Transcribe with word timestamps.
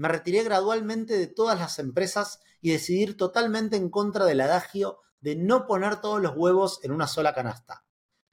me 0.00 0.08
retiré 0.08 0.42
gradualmente 0.42 1.18
de 1.18 1.26
todas 1.26 1.60
las 1.60 1.78
empresas 1.78 2.40
y 2.62 2.70
decidí 2.70 3.02
ir 3.02 3.16
totalmente 3.18 3.76
en 3.76 3.90
contra 3.90 4.24
del 4.24 4.40
adagio 4.40 4.98
de 5.20 5.36
no 5.36 5.66
poner 5.66 6.00
todos 6.00 6.22
los 6.22 6.34
huevos 6.34 6.80
en 6.82 6.92
una 6.92 7.06
sola 7.06 7.34
canasta. 7.34 7.84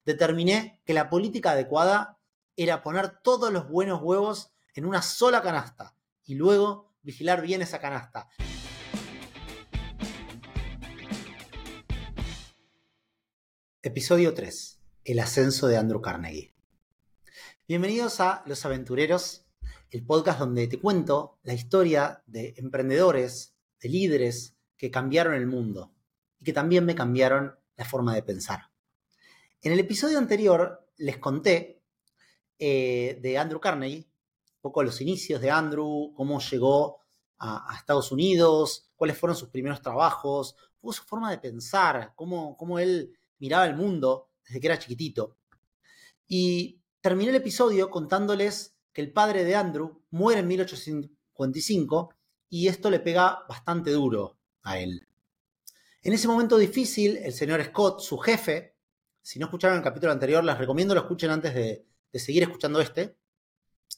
Determiné 0.06 0.82
que 0.86 0.94
la 0.94 1.10
política 1.10 1.52
adecuada 1.52 2.22
era 2.56 2.84
poner 2.84 3.20
todos 3.22 3.52
los 3.52 3.68
buenos 3.68 4.02
huevos 4.02 4.54
en 4.76 4.86
una 4.86 5.02
sola 5.02 5.42
canasta 5.42 5.94
y 6.24 6.36
luego 6.36 6.94
vigilar 7.02 7.42
bien 7.42 7.62
esa 7.62 7.82
canasta. 7.82 8.30
Episodio 13.82 14.34
3. 14.34 14.80
El 15.04 15.20
ascenso 15.20 15.68
de 15.68 15.76
Andrew 15.76 16.02
Carnegie. 16.02 16.56
Bienvenidos 17.68 18.22
a 18.22 18.42
Los 18.46 18.64
Aventureros, 18.64 19.47
el 19.92 20.06
podcast 20.06 20.40
donde 20.40 20.68
te 20.68 20.80
cuento 20.80 21.40
la 21.44 21.54
historia 21.54 22.24
de 22.26 22.54
emprendedores, 22.58 23.56
de 23.82 23.90
líderes 23.90 24.58
que 24.78 24.92
cambiaron 24.92 25.34
el 25.34 25.48
mundo 25.48 25.94
y 26.40 26.46
que 26.46 26.54
también 26.54 26.86
me 26.86 26.96
cambiaron 26.96 27.56
la 27.76 27.86
forma 27.86 28.14
de 28.14 28.24
pensar. 28.24 28.72
En 29.62 29.72
el 29.72 29.80
episodio 29.80 30.18
anterior 30.18 30.88
les 30.98 31.18
conté 31.18 31.82
eh, 32.60 33.20
de 33.22 33.38
Andrew 33.38 33.60
Carnegie, 33.60 34.08
un 34.56 34.62
poco 34.62 34.84
los 34.84 35.00
inicios 35.02 35.42
de 35.42 35.52
Andrew, 35.52 36.14
cómo 36.16 36.40
llegó 36.40 37.02
a, 37.40 37.76
Estados 37.78 38.12
Unidos, 38.12 38.90
cuáles 38.96 39.18
fueron 39.18 39.36
sus 39.36 39.50
primeros 39.50 39.82
trabajos, 39.82 40.56
su 40.82 41.04
forma 41.04 41.32
de 41.32 41.38
pensar, 41.38 42.14
cómo, 42.16 42.56
cómo 42.56 42.80
él 42.80 43.14
miraba 43.40 43.66
el 43.66 43.76
mundo 43.76 44.30
desde 44.46 44.60
que 44.60 44.68
era 44.68 44.80
chiquitito. 44.80 45.38
Y 46.28 46.82
terminé 47.02 47.30
el 47.32 47.38
episodio 47.38 47.90
contándoles 47.90 48.77
que 48.98 49.04
el 49.04 49.14
padre 49.14 49.44
de 49.44 49.56
Andrew 49.56 50.02
muere 50.10 50.40
en 50.40 50.48
1855 50.48 52.16
y 52.50 52.68
esto 52.68 52.90
le 52.90 53.00
pega 53.00 53.46
bastante 53.48 53.92
duro 53.92 54.40
a 54.64 54.80
él. 54.80 55.08
En 56.02 56.14
ese 56.14 56.28
momento 56.28 56.58
difícil, 56.58 57.18
el 57.18 57.32
señor 57.32 57.64
Scott, 57.64 58.00
su 58.00 58.18
jefe, 58.18 58.76
si 59.22 59.38
no 59.38 59.46
escucharon 59.46 59.78
el 59.78 59.84
capítulo 59.84 60.12
anterior, 60.12 60.44
les 60.44 60.58
recomiendo 60.58 60.96
lo 60.96 61.02
escuchen 61.02 61.30
antes 61.30 61.54
de, 61.54 61.86
de 62.12 62.20
seguir 62.20 62.42
escuchando 62.42 62.82
este. 62.82 63.20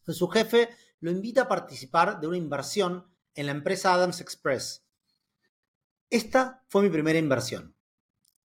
Su 0.06 0.28
jefe 0.28 0.68
lo 1.00 1.12
invita 1.12 1.44
a 1.44 1.48
participar 1.48 2.20
de 2.20 2.28
una 2.28 2.36
inversión 2.36 3.08
en 3.36 3.46
la 3.46 3.54
empresa 3.54 3.94
Adams 3.94 4.20
Express. 4.20 4.84
Esta 6.10 6.66
fue 6.68 6.82
mi 6.82 6.90
primera 6.90 7.18
inversión. 7.18 7.74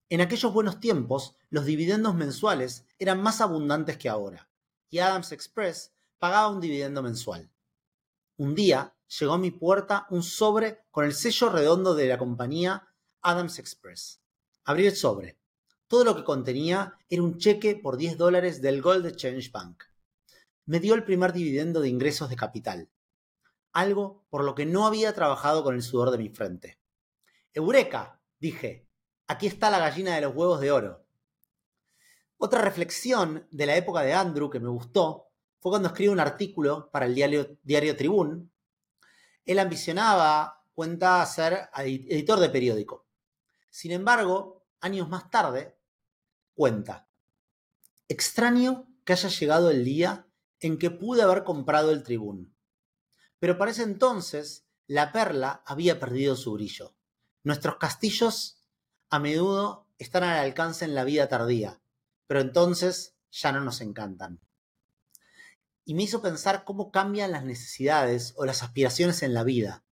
En 0.07 0.21
aquellos 0.21 0.53
buenos 0.53 0.79
tiempos, 0.79 1.35
los 1.49 1.65
dividendos 1.65 2.15
mensuales 2.15 2.85
eran 2.97 3.21
más 3.21 3.41
abundantes 3.41 3.97
que 3.97 4.07
ahora, 4.07 4.49
y 4.89 4.99
Adams 4.99 5.33
Express 5.33 5.94
pagaba 6.25 6.49
un 6.49 6.59
dividendo 6.59 7.03
mensual. 7.03 7.51
Un 8.37 8.55
día 8.55 8.97
llegó 9.19 9.33
a 9.33 9.37
mi 9.37 9.51
puerta 9.51 10.07
un 10.09 10.23
sobre 10.23 10.83
con 10.89 11.05
el 11.05 11.13
sello 11.13 11.49
redondo 11.49 11.93
de 11.93 12.07
la 12.07 12.17
compañía 12.17 12.87
Adams 13.21 13.59
Express. 13.59 14.23
Abrí 14.63 14.87
el 14.87 14.95
sobre. 14.95 15.37
Todo 15.85 16.03
lo 16.03 16.15
que 16.15 16.23
contenía 16.23 16.97
era 17.09 17.21
un 17.21 17.37
cheque 17.37 17.75
por 17.75 17.97
10 17.97 18.17
dólares 18.17 18.59
del 18.59 18.81
Gold 18.81 19.05
Exchange 19.05 19.51
Bank. 19.51 19.83
Me 20.65 20.79
dio 20.79 20.95
el 20.95 21.03
primer 21.03 21.31
dividendo 21.31 21.79
de 21.79 21.89
ingresos 21.89 22.27
de 22.31 22.37
capital, 22.37 22.89
algo 23.71 24.25
por 24.31 24.43
lo 24.43 24.55
que 24.55 24.65
no 24.65 24.87
había 24.87 25.13
trabajado 25.13 25.63
con 25.63 25.75
el 25.75 25.83
sudor 25.83 26.09
de 26.09 26.17
mi 26.17 26.29
frente. 26.29 26.79
¡Eureka! 27.53 28.19
dije, 28.39 28.89
aquí 29.27 29.45
está 29.45 29.69
la 29.69 29.77
gallina 29.77 30.15
de 30.15 30.21
los 30.21 30.35
huevos 30.35 30.59
de 30.59 30.71
oro. 30.71 31.05
Otra 32.37 32.63
reflexión 32.63 33.47
de 33.51 33.67
la 33.67 33.75
época 33.75 34.01
de 34.01 34.13
Andrew 34.13 34.49
que 34.49 34.59
me 34.59 34.69
gustó 34.69 35.24
fue 35.65 35.71
cuando 35.71 35.87
escribe 35.87 36.13
un 36.13 36.19
artículo 36.19 36.91
para 36.91 37.07
el 37.07 37.15
diario, 37.15 37.57
diario 37.63 37.95
Tribún. 37.95 38.51
Él 39.45 39.57
ambicionaba, 39.57 40.63
cuenta, 40.75 41.25
ser 41.25 41.69
editor 41.75 42.39
de 42.39 42.49
periódico. 42.49 43.07
Sin 43.71 43.91
embargo, 43.91 44.67
años 44.79 45.09
más 45.09 45.31
tarde, 45.31 45.75
cuenta, 46.53 47.09
extraño 48.07 48.87
que 49.03 49.13
haya 49.13 49.27
llegado 49.27 49.71
el 49.71 49.83
día 49.83 50.27
en 50.59 50.77
que 50.77 50.91
pude 50.91 51.23
haber 51.23 51.43
comprado 51.43 51.89
el 51.89 52.03
Tribún. 52.03 52.55
Pero 53.39 53.57
para 53.57 53.71
ese 53.71 53.81
entonces, 53.81 54.67
la 54.85 55.11
perla 55.11 55.63
había 55.65 55.99
perdido 55.99 56.35
su 56.35 56.53
brillo. 56.53 56.95
Nuestros 57.41 57.77
castillos 57.77 58.61
a 59.09 59.17
menudo 59.17 59.87
están 59.97 60.25
al 60.25 60.37
alcance 60.37 60.85
en 60.85 60.93
la 60.93 61.05
vida 61.05 61.27
tardía, 61.27 61.81
pero 62.27 62.39
entonces 62.39 63.17
ya 63.31 63.51
no 63.51 63.61
nos 63.61 63.81
encantan. 63.81 64.44
Y 65.85 65.93
me 65.93 66.03
hizo 66.03 66.21
pensar 66.21 66.65
cómo 66.65 66.91
cambian 66.91 67.31
las 67.31 67.45
necesidades 67.45 68.33
o 68.35 68.45
las 68.45 68.63
aspiraciones 68.63 69.23
en 69.23 69.33
la 69.33 69.43
vida. 69.43 69.85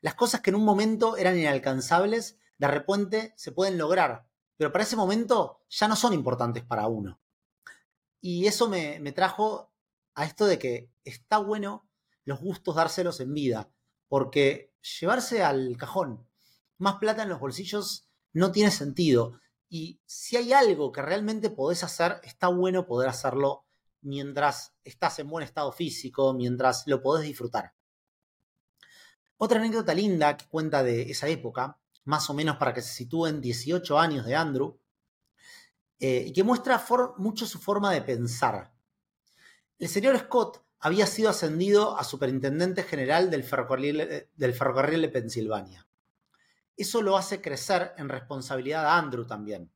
Las 0.00 0.14
cosas 0.14 0.40
que 0.40 0.50
en 0.50 0.56
un 0.56 0.64
momento 0.64 1.16
eran 1.16 1.38
inalcanzables, 1.38 2.38
de 2.58 2.68
repente 2.68 3.34
se 3.36 3.50
pueden 3.50 3.78
lograr, 3.78 4.28
pero 4.56 4.70
para 4.70 4.84
ese 4.84 4.96
momento 4.96 5.62
ya 5.68 5.88
no 5.88 5.96
son 5.96 6.12
importantes 6.12 6.62
para 6.62 6.86
uno. 6.86 7.20
Y 8.20 8.46
eso 8.46 8.68
me, 8.68 9.00
me 9.00 9.12
trajo 9.12 9.72
a 10.14 10.24
esto 10.24 10.46
de 10.46 10.58
que 10.58 10.90
está 11.04 11.38
bueno 11.38 11.88
los 12.24 12.40
gustos 12.40 12.76
dárselos 12.76 13.20
en 13.20 13.32
vida, 13.32 13.72
porque 14.08 14.74
llevarse 15.00 15.42
al 15.42 15.76
cajón 15.78 16.28
más 16.78 16.96
plata 16.96 17.22
en 17.22 17.28
los 17.28 17.40
bolsillos 17.40 18.08
no 18.32 18.52
tiene 18.52 18.70
sentido. 18.70 19.40
Y 19.68 20.00
si 20.06 20.36
hay 20.36 20.52
algo 20.52 20.92
que 20.92 21.02
realmente 21.02 21.50
podés 21.50 21.84
hacer, 21.84 22.20
está 22.24 22.48
bueno 22.48 22.86
poder 22.86 23.08
hacerlo 23.08 23.66
mientras 24.02 24.74
estás 24.84 25.18
en 25.18 25.28
buen 25.28 25.44
estado 25.44 25.72
físico, 25.72 26.32
mientras 26.32 26.84
lo 26.86 27.02
podés 27.02 27.26
disfrutar. 27.26 27.74
Otra 29.36 29.58
anécdota 29.58 29.94
linda 29.94 30.36
que 30.36 30.46
cuenta 30.46 30.82
de 30.82 31.10
esa 31.10 31.28
época, 31.28 31.78
más 32.04 32.28
o 32.30 32.34
menos 32.34 32.56
para 32.56 32.74
que 32.74 32.82
se 32.82 32.92
sitúen 32.92 33.40
18 33.40 33.98
años 33.98 34.26
de 34.26 34.34
Andrew, 34.34 34.78
eh, 35.98 36.24
y 36.28 36.32
que 36.32 36.42
muestra 36.42 36.82
mucho 37.18 37.46
su 37.46 37.58
forma 37.58 37.92
de 37.92 38.02
pensar. 38.02 38.72
El 39.78 39.88
señor 39.88 40.18
Scott 40.18 40.62
había 40.78 41.06
sido 41.06 41.30
ascendido 41.30 41.98
a 41.98 42.04
superintendente 42.04 42.82
general 42.82 43.30
del 43.30 43.44
ferrocarril, 43.44 44.28
del 44.34 44.54
ferrocarril 44.54 45.02
de 45.02 45.08
Pensilvania 45.08 45.86
eso 46.80 47.02
lo 47.02 47.16
hace 47.16 47.42
crecer 47.42 47.92
en 47.98 48.08
responsabilidad 48.08 48.86
a 48.86 48.96
Andrew 48.96 49.26
también. 49.26 49.70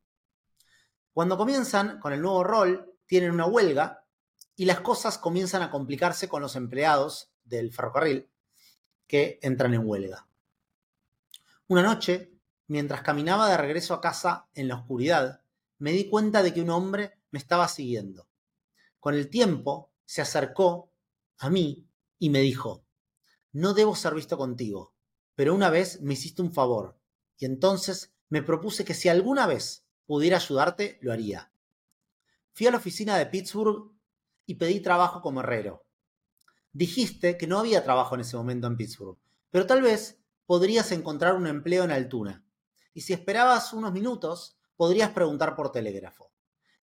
Cuando 1.13 1.37
comienzan 1.37 2.01
con 2.01 2.15
el 2.15 2.23
nuevo 2.23 2.43
rol, 2.43 2.95
tienen 3.07 3.31
una 3.31 3.47
huelga 3.47 4.04
y 4.57 4.65
las 4.65 4.81
cosas 4.81 5.19
comienzan 5.19 5.63
a 5.63 5.71
complicarse 5.71 6.29
con 6.29 6.43
los 6.43 6.57
empleados 6.57 7.33
del 7.45 7.73
ferrocarril 7.73 8.29
que 9.07 9.39
entran 9.43 9.75
en 9.75 9.87
huelga. 9.87 10.27
Una 11.67 11.83
noche, 11.83 12.33
mientras 12.67 13.03
caminaba 13.03 13.49
de 13.49 13.57
regreso 13.57 13.95
a 13.95 14.01
casa 14.01 14.49
en 14.55 14.69
la 14.69 14.77
oscuridad, 14.77 15.43
me 15.79 15.93
di 15.93 16.09
cuenta 16.09 16.43
de 16.43 16.55
que 16.55 16.63
un 16.63 16.71
hombre 16.71 17.19
me 17.31 17.39
estaba 17.39 17.69
siguiendo. 17.69 18.29
Con 19.01 19.15
el 19.15 19.29
tiempo, 19.29 19.93
se 20.05 20.23
acercó 20.23 20.93
a 21.39 21.51
mí 21.51 21.89
y 22.19 22.31
me 22.31 22.41
dijo, 22.41 22.85
no 23.53 23.75
debo 23.75 23.95
ser 23.97 24.15
visto 24.15 24.37
contigo 24.37 24.95
pero 25.35 25.55
una 25.55 25.71
vez 25.71 26.01
me 26.01 26.15
hiciste 26.15 26.43
un 26.43 26.53
favor 26.53 26.99
y 27.39 27.45
entonces 27.45 28.13
me 28.29 28.43
propuse 28.43 28.85
que 28.85 28.95
si 28.95 29.09
alguna 29.09 29.47
vez 29.47 29.85
pudiera 30.07 30.37
ayudarte, 30.37 30.99
lo 31.01 31.13
haría. 31.13 31.53
Fui 32.53 32.67
a 32.67 32.71
la 32.71 32.77
oficina 32.77 33.17
de 33.19 33.27
Pittsburgh 33.27 33.93
y 34.47 34.55
pedí 34.55 34.81
trabajo 34.81 35.21
como 35.21 35.41
herrero. 35.41 35.85
Dijiste 36.73 37.39
que 37.39 37.47
no 37.47 37.59
había 37.59 37.85
trabajo 37.85 38.15
en 38.15 38.23
ese 38.23 38.37
momento 38.37 38.67
en 38.67 38.77
Pittsburgh, 38.77 39.19
pero 39.51 39.67
tal 39.67 39.83
vez 39.83 40.19
podrías 40.47 40.91
encontrar 40.93 41.35
un 41.35 41.47
empleo 41.47 41.85
en 41.85 41.91
Altuna. 41.91 42.45
Y 42.93 43.03
si 43.03 43.13
esperabas 43.13 43.73
unos 43.73 43.93
minutos, 43.93 44.59
podrías 44.77 45.11
preguntar 45.11 45.57
por 45.57 45.73
telégrafo. 45.73 46.33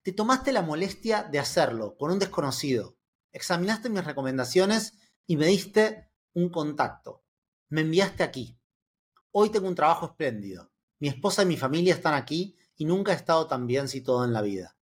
Te 0.01 0.13
tomaste 0.13 0.51
la 0.51 0.61
molestia 0.61 1.23
de 1.23 1.39
hacerlo 1.39 1.95
con 1.97 2.11
un 2.11 2.19
desconocido. 2.19 2.97
Examinaste 3.31 3.89
mis 3.89 4.03
recomendaciones 4.03 4.93
y 5.27 5.37
me 5.37 5.45
diste 5.45 6.09
un 6.33 6.49
contacto 6.49 7.21
me 7.71 7.81
enviaste 7.81 8.21
aquí. 8.21 8.59
Hoy 9.31 9.49
tengo 9.49 9.69
un 9.69 9.75
trabajo 9.75 10.05
espléndido. 10.05 10.69
Mi 10.99 11.07
esposa 11.07 11.43
y 11.43 11.45
mi 11.45 11.55
familia 11.55 11.93
están 11.93 12.13
aquí 12.13 12.57
y 12.75 12.83
nunca 12.83 13.13
he 13.13 13.15
estado 13.15 13.47
tan 13.47 13.65
bien 13.65 13.87
situado 13.87 14.25
en 14.25 14.33
la 14.33 14.41
vida. 14.41 14.77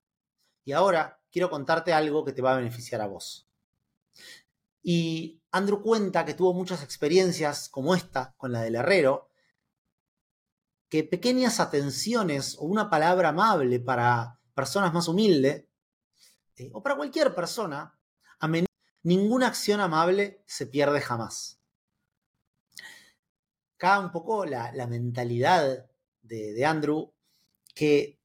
Y 0.64 0.70
ahora 0.70 1.20
quiero 1.36 1.50
contarte 1.50 1.92
algo 1.92 2.24
que 2.24 2.32
te 2.32 2.40
va 2.40 2.54
a 2.54 2.56
beneficiar 2.56 3.02
a 3.02 3.06
vos. 3.06 3.46
Y 4.82 5.42
Andrew 5.50 5.82
cuenta 5.82 6.24
que 6.24 6.32
tuvo 6.32 6.54
muchas 6.54 6.82
experiencias 6.82 7.68
como 7.68 7.94
esta, 7.94 8.34
con 8.38 8.52
la 8.52 8.62
del 8.62 8.76
herrero, 8.76 9.28
que 10.88 11.04
pequeñas 11.04 11.60
atenciones 11.60 12.56
o 12.58 12.62
una 12.62 12.88
palabra 12.88 13.28
amable 13.28 13.80
para 13.80 14.40
personas 14.54 14.94
más 14.94 15.08
humildes, 15.08 15.66
eh, 16.56 16.70
o 16.72 16.82
para 16.82 16.96
cualquier 16.96 17.34
persona, 17.34 17.98
a 18.38 18.48
menudo 18.48 18.70
ninguna 19.02 19.48
acción 19.48 19.80
amable 19.80 20.42
se 20.46 20.66
pierde 20.66 21.02
jamás 21.02 21.56
acá 23.76 24.00
un 24.00 24.10
poco 24.10 24.46
la, 24.46 24.86
mentalidad 24.86 25.86
de, 26.22 26.64
Andrew, 26.64 27.12
que 27.74 28.18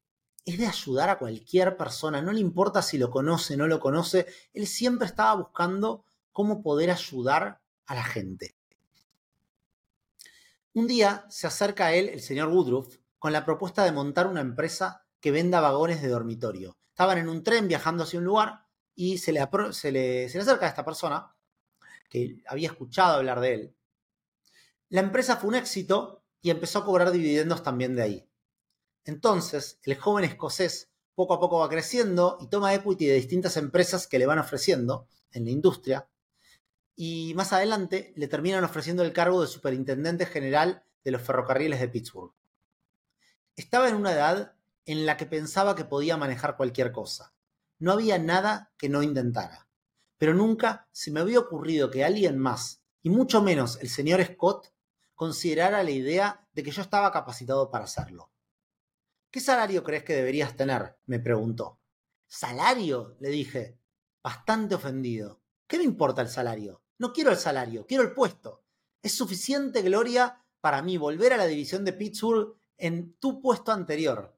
es 0.45 0.57
de 0.57 0.67
ayudar 0.67 1.09
a 1.09 1.19
cualquier 1.19 1.77
persona, 1.77 2.21
no 2.21 2.31
le 2.31 2.39
importa 2.39 2.81
si 2.81 2.97
lo 2.97 3.11
conoce, 3.11 3.57
no 3.57 3.67
lo 3.67 3.79
conoce, 3.79 4.25
él 4.53 4.67
siempre 4.67 5.07
estaba 5.07 5.35
buscando 5.35 6.03
cómo 6.31 6.61
poder 6.61 6.91
ayudar 6.91 7.61
a 7.85 7.95
la 7.95 8.03
gente. 8.03 8.55
Un 10.73 10.88
día 10.88 11.25
se 11.29 11.47
acerca 11.47 11.88
a 11.88 11.93
él 11.93 12.09
el 12.09 12.21
señor 12.21 12.49
Woodruff 12.49 12.97
con 13.19 13.33
la 13.33 13.45
propuesta 13.45 13.83
de 13.83 13.91
montar 13.91 14.27
una 14.27 14.41
empresa 14.41 15.05
que 15.19 15.31
venda 15.31 15.59
vagones 15.59 16.01
de 16.01 16.07
dormitorio. 16.07 16.77
Estaban 16.89 17.17
en 17.17 17.29
un 17.29 17.44
tren 17.44 17.67
viajando 17.67 18.03
hacia 18.03 18.19
un 18.19 18.25
lugar 18.25 18.65
y 18.95 19.17
se 19.17 19.31
le, 19.31 19.47
se 19.73 19.91
le 19.91 20.25
acerca 20.25 20.65
a 20.65 20.69
esta 20.69 20.85
persona 20.85 21.35
que 22.09 22.41
había 22.47 22.69
escuchado 22.69 23.17
hablar 23.17 23.39
de 23.41 23.53
él. 23.53 23.75
La 24.89 25.01
empresa 25.01 25.37
fue 25.37 25.49
un 25.49 25.55
éxito 25.55 26.23
y 26.41 26.49
empezó 26.49 26.79
a 26.79 26.85
cobrar 26.85 27.11
dividendos 27.11 27.63
también 27.63 27.95
de 27.95 28.01
ahí. 28.01 28.31
Entonces, 29.06 29.80
el 29.83 29.95
joven 29.95 30.25
escocés 30.25 30.92
poco 31.15 31.33
a 31.33 31.39
poco 31.39 31.59
va 31.59 31.69
creciendo 31.69 32.38
y 32.39 32.48
toma 32.48 32.74
equity 32.74 33.06
de 33.06 33.15
distintas 33.15 33.57
empresas 33.57 34.07
que 34.07 34.19
le 34.19 34.25
van 34.25 34.39
ofreciendo 34.39 35.07
en 35.31 35.45
la 35.45 35.51
industria. 35.51 36.07
Y 36.95 37.33
más 37.36 37.53
adelante 37.53 38.13
le 38.15 38.27
terminan 38.27 38.63
ofreciendo 38.63 39.03
el 39.03 39.13
cargo 39.13 39.42
de 39.42 39.48
superintendente 39.48 40.25
general 40.25 40.83
de 41.03 41.12
los 41.12 41.21
ferrocarriles 41.21 41.80
de 41.80 41.89
Pittsburgh. 41.89 42.33
Estaba 43.56 43.89
en 43.89 43.95
una 43.95 44.13
edad 44.13 44.56
en 44.86 45.06
la 45.06 45.18
que 45.18 45.25
pensaba 45.25 45.75
que 45.75 45.86
podía 45.86 46.18
manejar 46.18 46.57
cualquier 46.57 46.92
cosa. 46.92 47.33
No 47.80 47.92
había 47.92 48.18
nada 48.19 48.71
que 48.77 48.89
no 48.89 49.04
intentara. 49.04 49.68
Pero 50.18 50.33
nunca 50.33 50.88
se 50.92 51.12
me 51.12 51.19
había 51.19 51.39
ocurrido 51.39 51.89
que 51.89 52.04
alguien 52.04 52.38
más, 52.38 52.83
y 53.01 53.09
mucho 53.09 53.42
menos 53.42 53.80
el 53.81 53.89
señor 53.89 54.24
Scott, 54.24 54.71
considerara 55.15 55.83
la 55.83 55.92
idea 55.92 56.47
de 56.54 56.63
que 56.63 56.71
yo 56.71 56.81
estaba 56.81 57.12
capacitado 57.12 57.69
para 57.71 57.86
hacerlo. 57.86 58.31
¿Qué 59.31 59.39
salario 59.39 59.81
crees 59.81 60.04
que 60.04 60.13
deberías 60.13 60.57
tener? 60.57 60.98
me 61.06 61.19
preguntó. 61.19 61.80
¿Salario? 62.28 63.16
le 63.22 63.30
dije, 63.30 63.80
bastante 64.22 64.75
ofendido. 64.75 65.42
¿Qué 65.68 65.78
me 65.78 65.86
importa 65.86 66.22
el 66.22 66.28
salario? 66.28 66.83
No 67.00 67.13
quiero 67.13 67.31
el 67.31 67.38
salario, 67.38 67.88
quiero 67.88 68.04
el 68.04 68.13
puesto. 68.13 68.66
Es 69.01 69.13
suficiente 69.13 69.81
gloria 69.83 70.45
para 70.60 70.81
mí 70.81 70.98
volver 70.98 71.31
a 71.31 71.38
la 71.38 71.48
división 71.48 71.86
de 71.86 71.94
Pittsburgh 71.94 72.57
en 72.78 73.13
tu 73.19 73.42
puesto 73.42 73.72
anterior. 73.72 74.38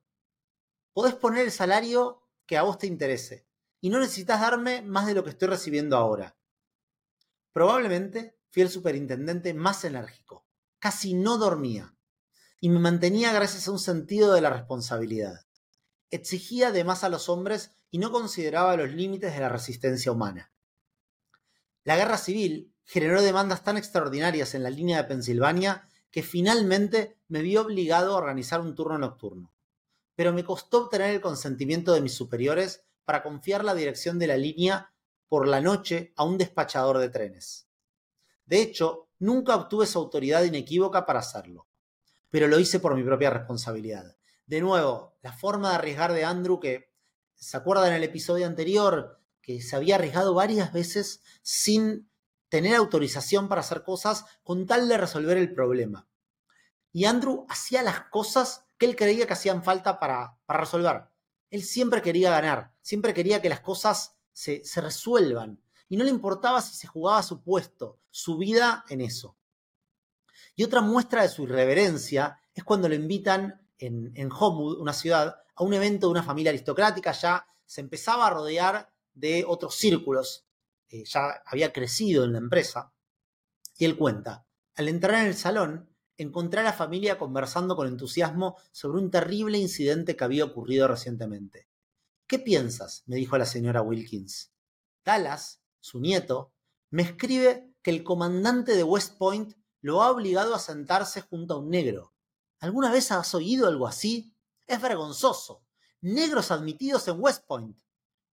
Podés 0.93 1.15
poner 1.15 1.45
el 1.45 1.51
salario 1.51 2.29
que 2.45 2.57
a 2.57 2.61
vos 2.61 2.77
te 2.77 2.85
interese 2.85 3.47
y 3.81 3.89
no 3.89 3.99
necesitas 3.99 4.41
darme 4.41 4.83
más 4.83 5.07
de 5.07 5.15
lo 5.15 5.23
que 5.23 5.31
estoy 5.31 5.47
recibiendo 5.47 5.97
ahora. 5.97 6.37
Probablemente 7.51 8.37
fui 8.51 8.61
el 8.61 8.69
superintendente 8.69 9.55
más 9.55 9.83
enérgico. 9.85 10.45
Casi 10.77 11.15
no 11.15 11.39
dormía 11.39 11.92
y 12.63 12.69
me 12.69 12.79
mantenía 12.79 13.33
gracias 13.33 13.67
a 13.67 13.71
un 13.73 13.77
sentido 13.77 14.31
de 14.31 14.39
la 14.39 14.49
responsabilidad. 14.49 15.45
Exigía 16.11 16.71
de 16.71 16.85
más 16.85 17.03
a 17.03 17.09
los 17.09 17.27
hombres 17.27 17.71
y 17.91 17.97
no 17.97 18.09
consideraba 18.09 18.77
los 18.77 18.93
límites 18.93 19.33
de 19.33 19.41
la 19.41 19.49
resistencia 19.49 20.13
humana. 20.13 20.53
La 21.83 21.97
guerra 21.97 22.17
civil 22.17 22.73
generó 22.85 23.21
demandas 23.21 23.65
tan 23.65 23.75
extraordinarias 23.75 24.55
en 24.55 24.63
la 24.63 24.69
línea 24.69 24.95
de 24.95 25.09
Pensilvania 25.09 25.89
que 26.09 26.23
finalmente 26.23 27.17
me 27.27 27.41
vi 27.41 27.57
obligado 27.57 28.13
a 28.13 28.17
organizar 28.17 28.61
un 28.61 28.75
turno 28.75 28.97
nocturno. 28.97 29.53
Pero 30.15 30.31
me 30.31 30.45
costó 30.45 30.83
obtener 30.85 31.13
el 31.13 31.19
consentimiento 31.19 31.91
de 31.91 31.99
mis 31.99 32.13
superiores 32.13 32.85
para 33.03 33.23
confiar 33.23 33.65
la 33.65 33.75
dirección 33.75 34.19
de 34.19 34.27
la 34.27 34.37
línea 34.37 34.93
por 35.27 35.49
la 35.49 35.59
noche 35.59 36.13
a 36.15 36.23
un 36.23 36.37
despachador 36.37 36.99
de 36.99 37.09
trenes. 37.09 37.67
De 38.45 38.61
hecho, 38.61 39.09
nunca 39.19 39.53
obtuve 39.53 39.85
su 39.85 39.99
autoridad 39.99 40.43
inequívoca 40.45 41.05
para 41.05 41.19
hacerlo 41.19 41.67
pero 42.33 42.47
lo 42.47 42.57
hice 42.57 42.79
por 42.79 42.95
mi 42.95 43.03
propia 43.03 43.29
responsabilidad. 43.29 44.17
De 44.47 44.59
nuevo, 44.59 45.15
la 45.21 45.33
forma 45.33 45.69
de 45.69 45.75
arriesgar 45.75 46.13
de 46.13 46.25
Andrew, 46.25 46.59
que 46.59 46.91
se 47.35 47.55
acuerda 47.55 47.87
en 47.87 47.93
el 47.93 48.03
episodio 48.03 48.47
anterior, 48.47 49.21
que 49.39 49.61
se 49.61 49.75
había 49.75 49.93
arriesgado 49.93 50.33
varias 50.33 50.73
veces 50.73 51.21
sin 51.43 52.09
tener 52.49 52.75
autorización 52.75 53.47
para 53.47 53.61
hacer 53.61 53.83
cosas 53.83 54.25
con 54.41 54.65
tal 54.65 54.87
de 54.87 54.97
resolver 54.97 55.37
el 55.37 55.53
problema. 55.53 56.07
Y 56.91 57.05
Andrew 57.05 57.45
hacía 57.49 57.83
las 57.83 58.05
cosas 58.05 58.65
que 58.79 58.87
él 58.87 58.95
creía 58.95 59.27
que 59.27 59.33
hacían 59.33 59.63
falta 59.63 59.99
para, 59.99 60.39
resolver. 60.47 61.03
Él 61.51 61.61
siempre 61.61 62.01
quería 62.01 62.31
ganar, 62.31 62.73
siempre 62.81 63.13
quería 63.13 63.43
que 63.43 63.49
las 63.49 63.59
cosas 63.59 64.17
se, 64.31 64.65
se 64.65 64.81
resuelvan. 64.81 65.61
Y 65.87 65.97
no 65.97 66.03
le 66.03 66.09
importaba 66.09 66.63
si 66.63 66.75
se 66.75 66.87
jugaba 66.87 67.21
su 67.21 67.43
puesto, 67.43 67.99
su 68.09 68.39
vida 68.39 68.85
en 68.89 69.01
eso. 69.01 69.37
Y 70.55 70.63
otra 70.63 70.81
muestra 70.81 71.23
de 71.23 71.29
su 71.29 71.43
irreverencia 71.43 72.39
es 72.53 72.63
cuando 72.63 72.87
lo 72.87 72.95
invitan 72.95 73.67
en, 73.77 74.11
en 74.15 74.29
Homewood, 74.31 74.79
una 74.79 74.93
ciudad, 74.93 75.35
a 75.55 75.63
un 75.63 75.73
evento 75.73 76.07
de 76.07 76.11
una 76.11 76.23
familia 76.23 76.49
aristocrática, 76.49 77.11
ya 77.11 77.45
se 77.65 77.81
empezaba 77.81 78.27
a 78.27 78.29
rodear 78.29 78.91
de 79.13 79.45
otros 79.47 79.75
círculos, 79.75 80.45
eh, 80.89 81.03
ya 81.05 81.41
había 81.45 81.71
crecido 81.71 82.23
en 82.23 82.33
la 82.33 82.39
empresa. 82.39 82.93
Y 83.77 83.85
él 83.85 83.97
cuenta, 83.97 84.45
al 84.75 84.87
entrar 84.87 85.21
en 85.21 85.27
el 85.27 85.35
salón, 85.35 85.89
encontré 86.17 86.61
a 86.61 86.63
la 86.63 86.73
familia 86.73 87.17
conversando 87.17 87.75
con 87.75 87.87
entusiasmo 87.87 88.57
sobre 88.71 88.99
un 88.99 89.11
terrible 89.11 89.57
incidente 89.57 90.15
que 90.15 90.23
había 90.23 90.45
ocurrido 90.45 90.87
recientemente. 90.87 91.67
¿Qué 92.27 92.39
piensas? 92.39 93.03
me 93.05 93.15
dijo 93.15 93.37
la 93.37 93.45
señora 93.45 93.81
Wilkins. 93.81 94.51
Dallas, 95.03 95.61
su 95.79 95.99
nieto, 95.99 96.53
me 96.89 97.03
escribe 97.03 97.73
que 97.81 97.91
el 97.91 98.03
comandante 98.03 98.75
de 98.75 98.83
West 98.83 99.17
Point 99.17 99.55
lo 99.83 100.01
ha 100.01 100.09
obligado 100.09 100.55
a 100.55 100.59
sentarse 100.59 101.21
junto 101.21 101.53
a 101.53 101.57
un 101.59 101.69
negro. 101.69 102.13
¿Alguna 102.59 102.89
vez 102.89 103.11
has 103.11 103.35
oído 103.35 103.67
algo 103.67 103.85
así? 103.85 104.33
Es 104.65 104.81
vergonzoso. 104.81 105.65
Negros 105.99 106.51
admitidos 106.51 107.05
en 107.09 107.19
West 107.19 107.45
Point. 107.45 107.77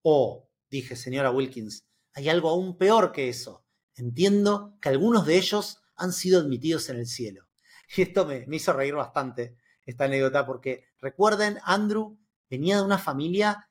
Oh, 0.01 0.49
dije, 0.69 0.95
señora 0.95 1.29
Wilkins, 1.29 1.85
hay 2.13 2.29
algo 2.29 2.49
aún 2.49 2.77
peor 2.77 3.11
que 3.11 3.27
eso. 3.27 3.65
Entiendo 3.95 4.77
que 4.81 4.87
algunos 4.87 5.25
de 5.25 5.35
ellos 5.35 5.81
han 5.97 6.13
sido 6.13 6.39
admitidos 6.39 6.89
en 6.89 6.97
el 6.97 7.05
cielo. 7.05 7.47
Y 7.97 8.03
esto 8.03 8.25
me, 8.25 8.45
hizo 8.49 8.71
reír 8.71 8.95
bastante, 8.95 9.57
esta 9.85 10.05
anécdota, 10.05 10.45
porque 10.45 10.85
recuerden, 11.01 11.59
Andrew 11.63 12.17
venía 12.49 12.77
de 12.77 12.83
una 12.83 12.97
familia 12.97 13.69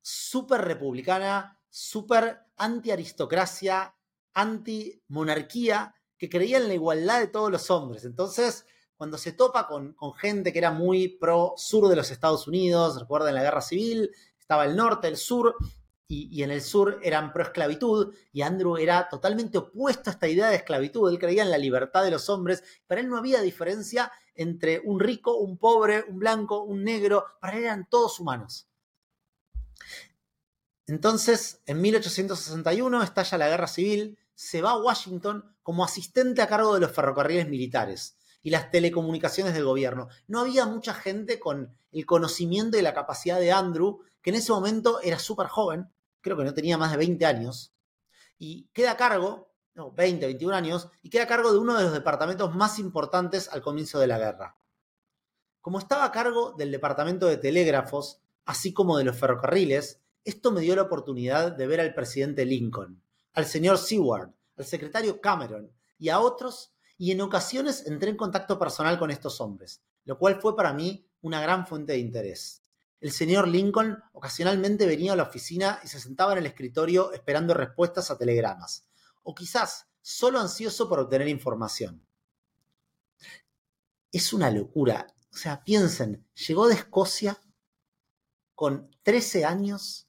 súper 0.00 0.62
republicana, 0.62 1.60
súper 1.68 2.40
anti-aristocracia, 2.56 3.94
anti-monarquía, 4.34 5.94
que 6.20 6.28
creía 6.28 6.58
en 6.58 6.68
la 6.68 6.74
igualdad 6.74 7.18
de 7.18 7.28
todos 7.28 7.50
los 7.50 7.70
hombres. 7.70 8.04
Entonces, 8.04 8.66
cuando 8.94 9.16
se 9.16 9.32
topa 9.32 9.66
con, 9.66 9.96
gente 10.16 10.52
que 10.52 10.58
era 10.58 10.70
muy 10.70 11.08
pro 11.08 11.54
sur 11.56 11.88
de 11.88 11.96
los 11.96 12.10
Estados 12.10 12.46
Unidos, 12.46 13.00
recuerden 13.00 13.34
la 13.34 13.42
guerra 13.42 13.62
civil, 13.62 14.10
estaba 14.38 14.66
el 14.66 14.76
norte, 14.76 15.08
el 15.08 15.16
sur, 15.16 15.56
y, 16.06 16.42
en 16.42 16.50
el 16.50 16.60
sur 16.60 17.00
eran 17.02 17.32
pro 17.32 17.44
esclavitud, 17.44 18.12
y 18.32 18.42
Andrew 18.42 18.76
era 18.76 19.08
totalmente 19.08 19.56
opuesto 19.56 20.10
a 20.10 20.12
esta 20.12 20.28
idea 20.28 20.48
de 20.48 20.56
esclavitud. 20.56 21.08
Él 21.08 21.18
creía 21.18 21.42
en 21.42 21.50
la 21.50 21.56
libertad 21.56 22.04
de 22.04 22.10
los 22.10 22.28
hombres, 22.28 22.62
para 22.86 23.00
él 23.00 23.08
no 23.08 23.16
había 23.16 23.40
diferencia 23.40 24.12
entre 24.34 24.82
un 24.84 25.00
rico, 25.00 25.36
un 25.36 25.56
pobre, 25.56 26.04
un 26.06 26.18
blanco, 26.18 26.62
un 26.64 26.84
negro, 26.84 27.24
para 27.40 27.56
él 27.56 27.64
eran 27.64 27.88
todos 27.88 28.20
humanos. 28.20 28.68
Entonces, 30.86 31.62
en 31.64 31.80
1861 31.80 33.02
estalla 33.02 33.38
la 33.38 33.48
guerra 33.48 33.68
civil, 33.68 34.18
se 34.40 34.62
va 34.62 34.70
a 34.70 34.78
Washington 34.78 35.54
como 35.62 35.84
asistente 35.84 36.40
a 36.40 36.46
cargo 36.46 36.72
de 36.72 36.80
los 36.80 36.92
ferrocarriles 36.92 37.46
militares 37.46 38.16
y 38.40 38.48
las 38.48 38.70
telecomunicaciones 38.70 39.52
del 39.52 39.66
gobierno. 39.66 40.08
No 40.28 40.40
había 40.40 40.64
mucha 40.64 40.94
gente 40.94 41.38
con 41.38 41.76
el 41.92 42.06
conocimiento 42.06 42.78
y 42.78 42.82
la 42.82 42.94
capacidad 42.94 43.38
de 43.38 43.52
Andrew, 43.52 44.00
que 44.22 44.30
en 44.30 44.36
ese 44.36 44.50
momento 44.52 44.98
era 45.02 45.18
súper 45.18 45.48
joven, 45.48 45.90
creo 46.22 46.38
que 46.38 46.44
no 46.44 46.54
tenía 46.54 46.78
más 46.78 46.90
de 46.90 46.96
20 46.96 47.26
años, 47.26 47.74
y 48.38 48.64
queda 48.72 48.92
a 48.92 48.96
cargo, 48.96 49.52
no, 49.74 49.92
20, 49.92 50.24
21 50.24 50.56
años, 50.56 50.88
y 51.02 51.10
queda 51.10 51.24
a 51.24 51.28
cargo 51.28 51.52
de 51.52 51.58
uno 51.58 51.76
de 51.76 51.84
los 51.84 51.92
departamentos 51.92 52.54
más 52.54 52.78
importantes 52.78 53.50
al 53.52 53.60
comienzo 53.60 53.98
de 53.98 54.06
la 54.06 54.18
guerra. 54.18 54.56
Como 55.60 55.78
estaba 55.78 56.06
a 56.06 56.12
cargo 56.12 56.54
del 56.56 56.72
departamento 56.72 57.26
de 57.26 57.36
telégrafos, 57.36 58.22
así 58.46 58.72
como 58.72 58.96
de 58.96 59.04
los 59.04 59.18
ferrocarriles, 59.18 60.00
esto 60.24 60.50
me 60.50 60.62
dio 60.62 60.76
la 60.76 60.82
oportunidad 60.82 61.52
de 61.52 61.66
ver 61.66 61.82
al 61.82 61.92
presidente 61.92 62.46
Lincoln 62.46 63.02
al 63.32 63.46
señor 63.46 63.78
Seward, 63.78 64.30
al 64.56 64.64
secretario 64.64 65.20
Cameron 65.20 65.72
y 65.98 66.08
a 66.08 66.20
otros, 66.20 66.72
y 66.98 67.12
en 67.12 67.20
ocasiones 67.20 67.86
entré 67.86 68.10
en 68.10 68.16
contacto 68.16 68.58
personal 68.58 68.98
con 68.98 69.10
estos 69.10 69.40
hombres, 69.40 69.82
lo 70.04 70.18
cual 70.18 70.40
fue 70.40 70.56
para 70.56 70.72
mí 70.72 71.06
una 71.22 71.40
gran 71.40 71.66
fuente 71.66 71.92
de 71.92 71.98
interés. 71.98 72.62
El 73.00 73.12
señor 73.12 73.48
Lincoln 73.48 74.02
ocasionalmente 74.12 74.86
venía 74.86 75.14
a 75.14 75.16
la 75.16 75.22
oficina 75.22 75.80
y 75.82 75.88
se 75.88 75.98
sentaba 75.98 76.32
en 76.32 76.38
el 76.38 76.46
escritorio 76.46 77.12
esperando 77.12 77.54
respuestas 77.54 78.10
a 78.10 78.18
telegramas, 78.18 78.86
o 79.22 79.34
quizás 79.34 79.86
solo 80.02 80.38
ansioso 80.38 80.88
por 80.88 81.00
obtener 81.00 81.28
información. 81.28 82.06
Es 84.12 84.32
una 84.32 84.50
locura. 84.50 85.06
O 85.32 85.36
sea, 85.36 85.62
piensen, 85.62 86.26
llegó 86.34 86.68
de 86.68 86.74
Escocia 86.74 87.40
con 88.54 88.90
13 89.04 89.44
años 89.44 90.08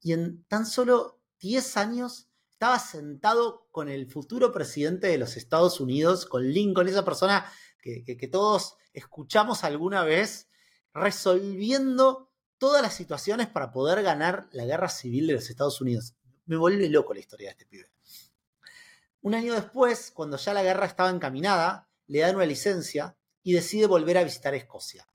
y 0.00 0.12
en 0.12 0.42
tan 0.44 0.66
solo 0.66 1.20
10 1.40 1.76
años 1.76 2.27
estaba 2.58 2.80
sentado 2.80 3.68
con 3.70 3.88
el 3.88 4.10
futuro 4.10 4.50
presidente 4.50 5.06
de 5.06 5.16
los 5.16 5.36
Estados 5.36 5.78
Unidos, 5.78 6.26
con 6.26 6.42
Lincoln, 6.42 6.88
esa 6.88 7.04
persona 7.04 7.46
que, 7.80 8.28
todos 8.32 8.74
escuchamos 8.92 9.62
alguna 9.62 10.02
vez, 10.02 10.48
resolviendo 10.92 12.32
todas 12.58 12.82
las 12.82 12.94
situaciones 12.94 13.46
para 13.46 13.70
poder 13.70 14.02
ganar 14.02 14.48
la 14.50 14.64
guerra 14.64 14.88
civil 14.88 15.28
de 15.28 15.34
los 15.34 15.48
Estados 15.48 15.80
Unidos. 15.80 16.16
Me 16.46 16.56
vuelve 16.56 16.88
loco 16.88 17.14
la 17.14 17.20
historia 17.20 17.46
de 17.46 17.52
este 17.52 17.66
pibe. 17.66 17.92
Un 19.20 19.36
año 19.36 19.54
después, 19.54 20.10
cuando 20.10 20.36
ya 20.36 20.52
la 20.52 20.64
guerra 20.64 20.86
estaba 20.86 21.10
encaminada, 21.10 21.88
le 22.08 22.18
dan 22.18 22.34
una 22.34 22.44
licencia 22.44 23.16
y 23.44 23.52
decide 23.52 23.86
volver 23.86 24.18
a 24.18 24.24
visitar 24.24 24.56
Escocia. 24.56 25.08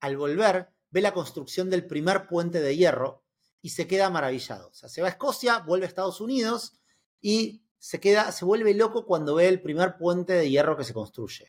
Al 0.00 0.18
volver, 0.18 0.68
ve 0.90 1.00
la 1.00 1.14
construcción 1.14 1.70
del 1.70 1.86
primer 1.86 2.26
puente 2.26 2.60
de 2.60 2.76
hierro 2.76 3.24
y 3.60 3.70
se 3.70 3.86
queda 3.86 4.10
maravillado. 4.10 4.70
Se 4.72 5.00
va 5.00 5.08
a 5.08 5.10
Escocia, 5.10 5.58
vuelve 5.60 5.86
a 5.86 5.88
Estados 5.88 6.20
Unidos 6.20 6.78
y 7.20 7.64
se 7.78 8.00
queda, 8.00 8.32
se 8.32 8.44
vuelve 8.44 8.74
loco 8.74 9.06
cuando 9.06 9.34
ve 9.36 9.48
el 9.48 9.62
primer 9.62 9.96
puente 9.96 10.32
de 10.32 10.50
hierro 10.50 10.76
que 10.76 10.84
se 10.84 10.94
construye. 10.94 11.48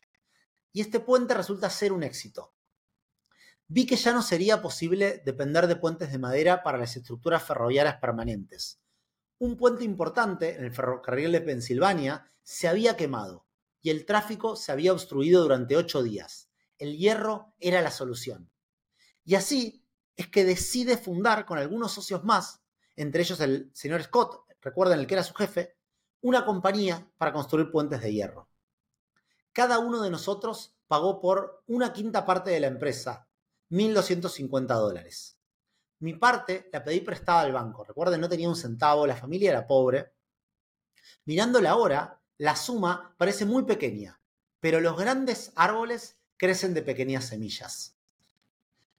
Y 0.72 0.80
este 0.80 1.00
puente 1.00 1.34
resulta 1.34 1.70
ser 1.70 1.92
un 1.92 2.02
éxito. 2.02 2.54
Vi 3.66 3.86
que 3.86 3.96
ya 3.96 4.12
no 4.12 4.22
sería 4.22 4.62
posible 4.62 5.22
depender 5.24 5.66
de 5.66 5.76
puentes 5.76 6.10
de 6.10 6.18
madera 6.18 6.62
para 6.62 6.78
las 6.78 6.96
estructuras 6.96 7.42
ferroviarias 7.44 7.96
permanentes. 8.00 8.80
Un 9.38 9.56
puente 9.56 9.84
importante 9.84 10.56
en 10.56 10.64
el 10.64 10.72
ferrocarril 10.72 11.32
de 11.32 11.40
Pensilvania 11.40 12.32
se 12.42 12.68
había 12.68 12.96
quemado 12.96 13.46
y 13.80 13.90
el 13.90 14.04
tráfico 14.04 14.56
se 14.56 14.72
había 14.72 14.92
obstruido 14.92 15.42
durante 15.42 15.76
ocho 15.76 16.02
días. 16.02 16.50
El 16.78 16.96
hierro 16.96 17.54
era 17.58 17.80
la 17.80 17.90
solución. 17.90 18.50
Y 19.24 19.36
así 19.36 19.86
es 20.16 20.28
que 20.28 20.44
decide 20.44 20.96
fundar 20.96 21.46
con 21.46 21.58
algunos 21.58 21.92
socios 21.92 22.24
más, 22.24 22.62
entre 22.96 23.22
ellos 23.22 23.40
el 23.40 23.70
señor 23.72 24.02
Scott, 24.02 24.44
recuerden 24.60 24.98
el 24.98 25.06
que 25.06 25.14
era 25.14 25.22
su 25.22 25.34
jefe, 25.34 25.76
una 26.20 26.44
compañía 26.44 27.10
para 27.16 27.32
construir 27.32 27.70
puentes 27.70 28.02
de 28.02 28.12
hierro. 28.12 28.48
Cada 29.52 29.78
uno 29.78 30.02
de 30.02 30.10
nosotros 30.10 30.76
pagó 30.86 31.20
por 31.20 31.62
una 31.66 31.92
quinta 31.92 32.24
parte 32.26 32.50
de 32.50 32.60
la 32.60 32.66
empresa, 32.66 33.28
1.250 33.70 34.66
dólares. 34.66 35.38
Mi 36.00 36.14
parte 36.14 36.68
la 36.72 36.82
pedí 36.82 37.00
prestada 37.00 37.42
al 37.42 37.52
banco. 37.52 37.84
Recuerden, 37.84 38.20
no 38.20 38.28
tenía 38.28 38.48
un 38.48 38.56
centavo, 38.56 39.06
la 39.06 39.16
familia 39.16 39.50
era 39.50 39.66
pobre. 39.66 40.14
Mirando 41.26 41.60
la 41.60 41.76
hora, 41.76 42.22
la 42.38 42.56
suma 42.56 43.14
parece 43.18 43.44
muy 43.44 43.64
pequeña, 43.64 44.20
pero 44.60 44.80
los 44.80 44.96
grandes 44.96 45.52
árboles 45.56 46.18
crecen 46.36 46.72
de 46.72 46.82
pequeñas 46.82 47.26
semillas. 47.26 47.99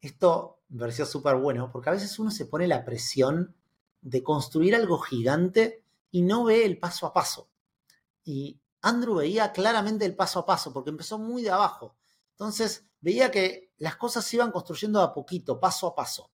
Esto 0.02 0.62
me 0.70 0.80
pareció 0.80 1.06
súper 1.06 1.36
bueno, 1.36 1.72
porque 1.72 1.90
a 1.90 1.94
veces 1.94 2.18
uno 2.20 2.32
se 2.32 2.46
pone 2.46 2.68
la 2.68 2.84
presión 2.84 3.56
de 4.02 4.24
construir 4.24 4.76
algo 4.76 4.98
gigante 4.98 5.84
y 6.10 6.24
no 6.24 6.44
ve 6.44 6.66
el 6.66 6.80
paso 6.80 7.06
a 7.06 7.14
paso. 7.14 7.50
Y 8.24 8.60
Andrew 8.82 9.16
veía 9.16 9.52
claramente 9.52 10.06
el 10.06 10.16
paso 10.16 10.40
a 10.40 10.46
paso, 10.46 10.74
porque 10.74 10.90
empezó 10.90 11.20
muy 11.20 11.44
de 11.44 11.52
abajo. 11.52 11.96
Entonces 12.32 12.86
veía 13.00 13.32
que 13.32 13.72
las 13.78 13.96
cosas 13.96 14.26
se 14.26 14.38
iban 14.38 14.52
construyendo 14.52 15.02
a 15.02 15.14
poquito, 15.14 15.60
paso 15.60 15.88
a 15.88 15.96
paso. 15.96 16.32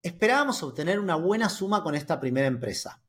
Esperábamos 0.00 0.62
obtener 0.62 1.00
una 1.00 1.16
buena 1.16 1.48
suma 1.48 1.82
con 1.82 1.94
esta 1.94 2.20
primera 2.20 2.46
empresa, 2.46 3.02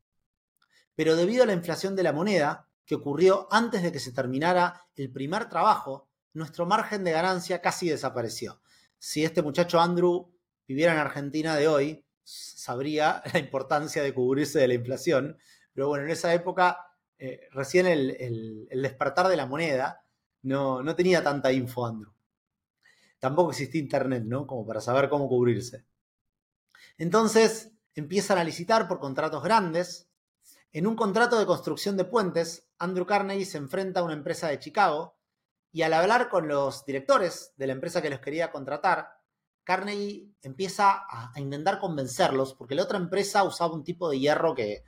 pero 0.95 1.15
debido 1.15 1.43
a 1.43 1.45
la 1.45 1.53
inflación 1.53 1.95
de 1.95 2.03
la 2.03 2.13
moneda, 2.13 2.69
que 2.86 2.95
ocurrió 2.95 3.48
antes 3.51 3.84
de 3.84 3.91
que 3.91 4.00
se 4.00 4.13
terminara 4.13 4.88
el 4.95 5.12
primer 5.12 5.50
trabajo, 5.50 6.07
nuestro 6.36 6.65
margen 6.65 7.04
de 7.04 7.12
ganancia 7.12 7.62
casi 7.62 7.89
desapareció. 7.89 8.62
Si 9.00 9.24
este 9.24 9.42
muchacho 9.42 9.80
Andrew 9.80 10.32
viviera 10.68 10.94
en 10.94 11.00
Argentina 11.00 11.56
de 11.56 11.68
hoy, 11.68 12.06
sabría 12.24 13.24
la 13.34 13.39
importancia 13.39 14.04
de 14.04 14.13
cubrirse 14.13 14.60
de 14.60 14.68
la 14.68 14.74
inflación, 14.74 15.38
pero 15.74 15.88
bueno, 15.88 16.06
en 16.06 16.12
esa 16.12 16.34
época, 16.34 16.77
eh, 17.18 17.48
recién 17.51 17.88
el, 17.88 18.68
despertar 18.70 19.27
de 19.30 19.38
la 19.38 19.46
moneda, 19.46 20.04
no, 20.44 20.84
no 20.84 20.96
tenía 20.96 21.24
tanta 21.24 21.51
info 21.51 21.86
Andrew. 21.86 22.13
Tampoco 23.20 23.51
existía 23.51 23.82
internet, 23.82 24.24
¿no? 24.25 24.46
Como 24.46 24.68
para 24.68 24.82
saber 24.82 25.10
cómo 25.10 25.27
cubrirse. 25.27 25.86
Entonces 26.98 27.72
empiezan 27.94 28.38
a 28.38 28.44
licitar 28.44 28.88
por 28.88 29.00
contratos 29.00 29.42
grandes. 29.42 30.10
En 30.72 30.86
un 30.86 30.96
contrato 30.96 31.39
de 31.39 31.46
construcción 31.46 31.96
de 31.96 32.06
puentes, 32.06 32.68
Andrew 32.77 33.06
Carnegie 33.06 33.46
se 33.46 33.58
enfrenta 33.58 34.01
a 34.01 34.04
una 34.04 34.13
empresa 34.13 34.50
de 34.50 34.60
Chicago 34.60 35.15
y 35.75 35.82
al 35.82 35.91
hablar 35.91 36.29
con 36.29 36.48
los 36.48 36.86
directores 36.86 37.51
de 37.58 37.67
la 37.67 37.74
empresa 37.74 38.01
que 38.01 38.10
los 38.10 38.22
quería 38.22 38.50
contratar, 38.50 39.10
Carnegie 39.65 40.32
empieza 40.41 41.03
a, 41.05 41.34
intentar 41.36 41.82
convencerlos, 41.82 42.53
porque 42.53 42.75
la 42.75 42.84
otra 42.84 42.98
empresa 42.98 43.44
usaba 43.44 43.74
un 43.74 43.84
tipo 43.84 44.10
de 44.10 44.17
hierro 44.17 44.55
que, 44.55 44.86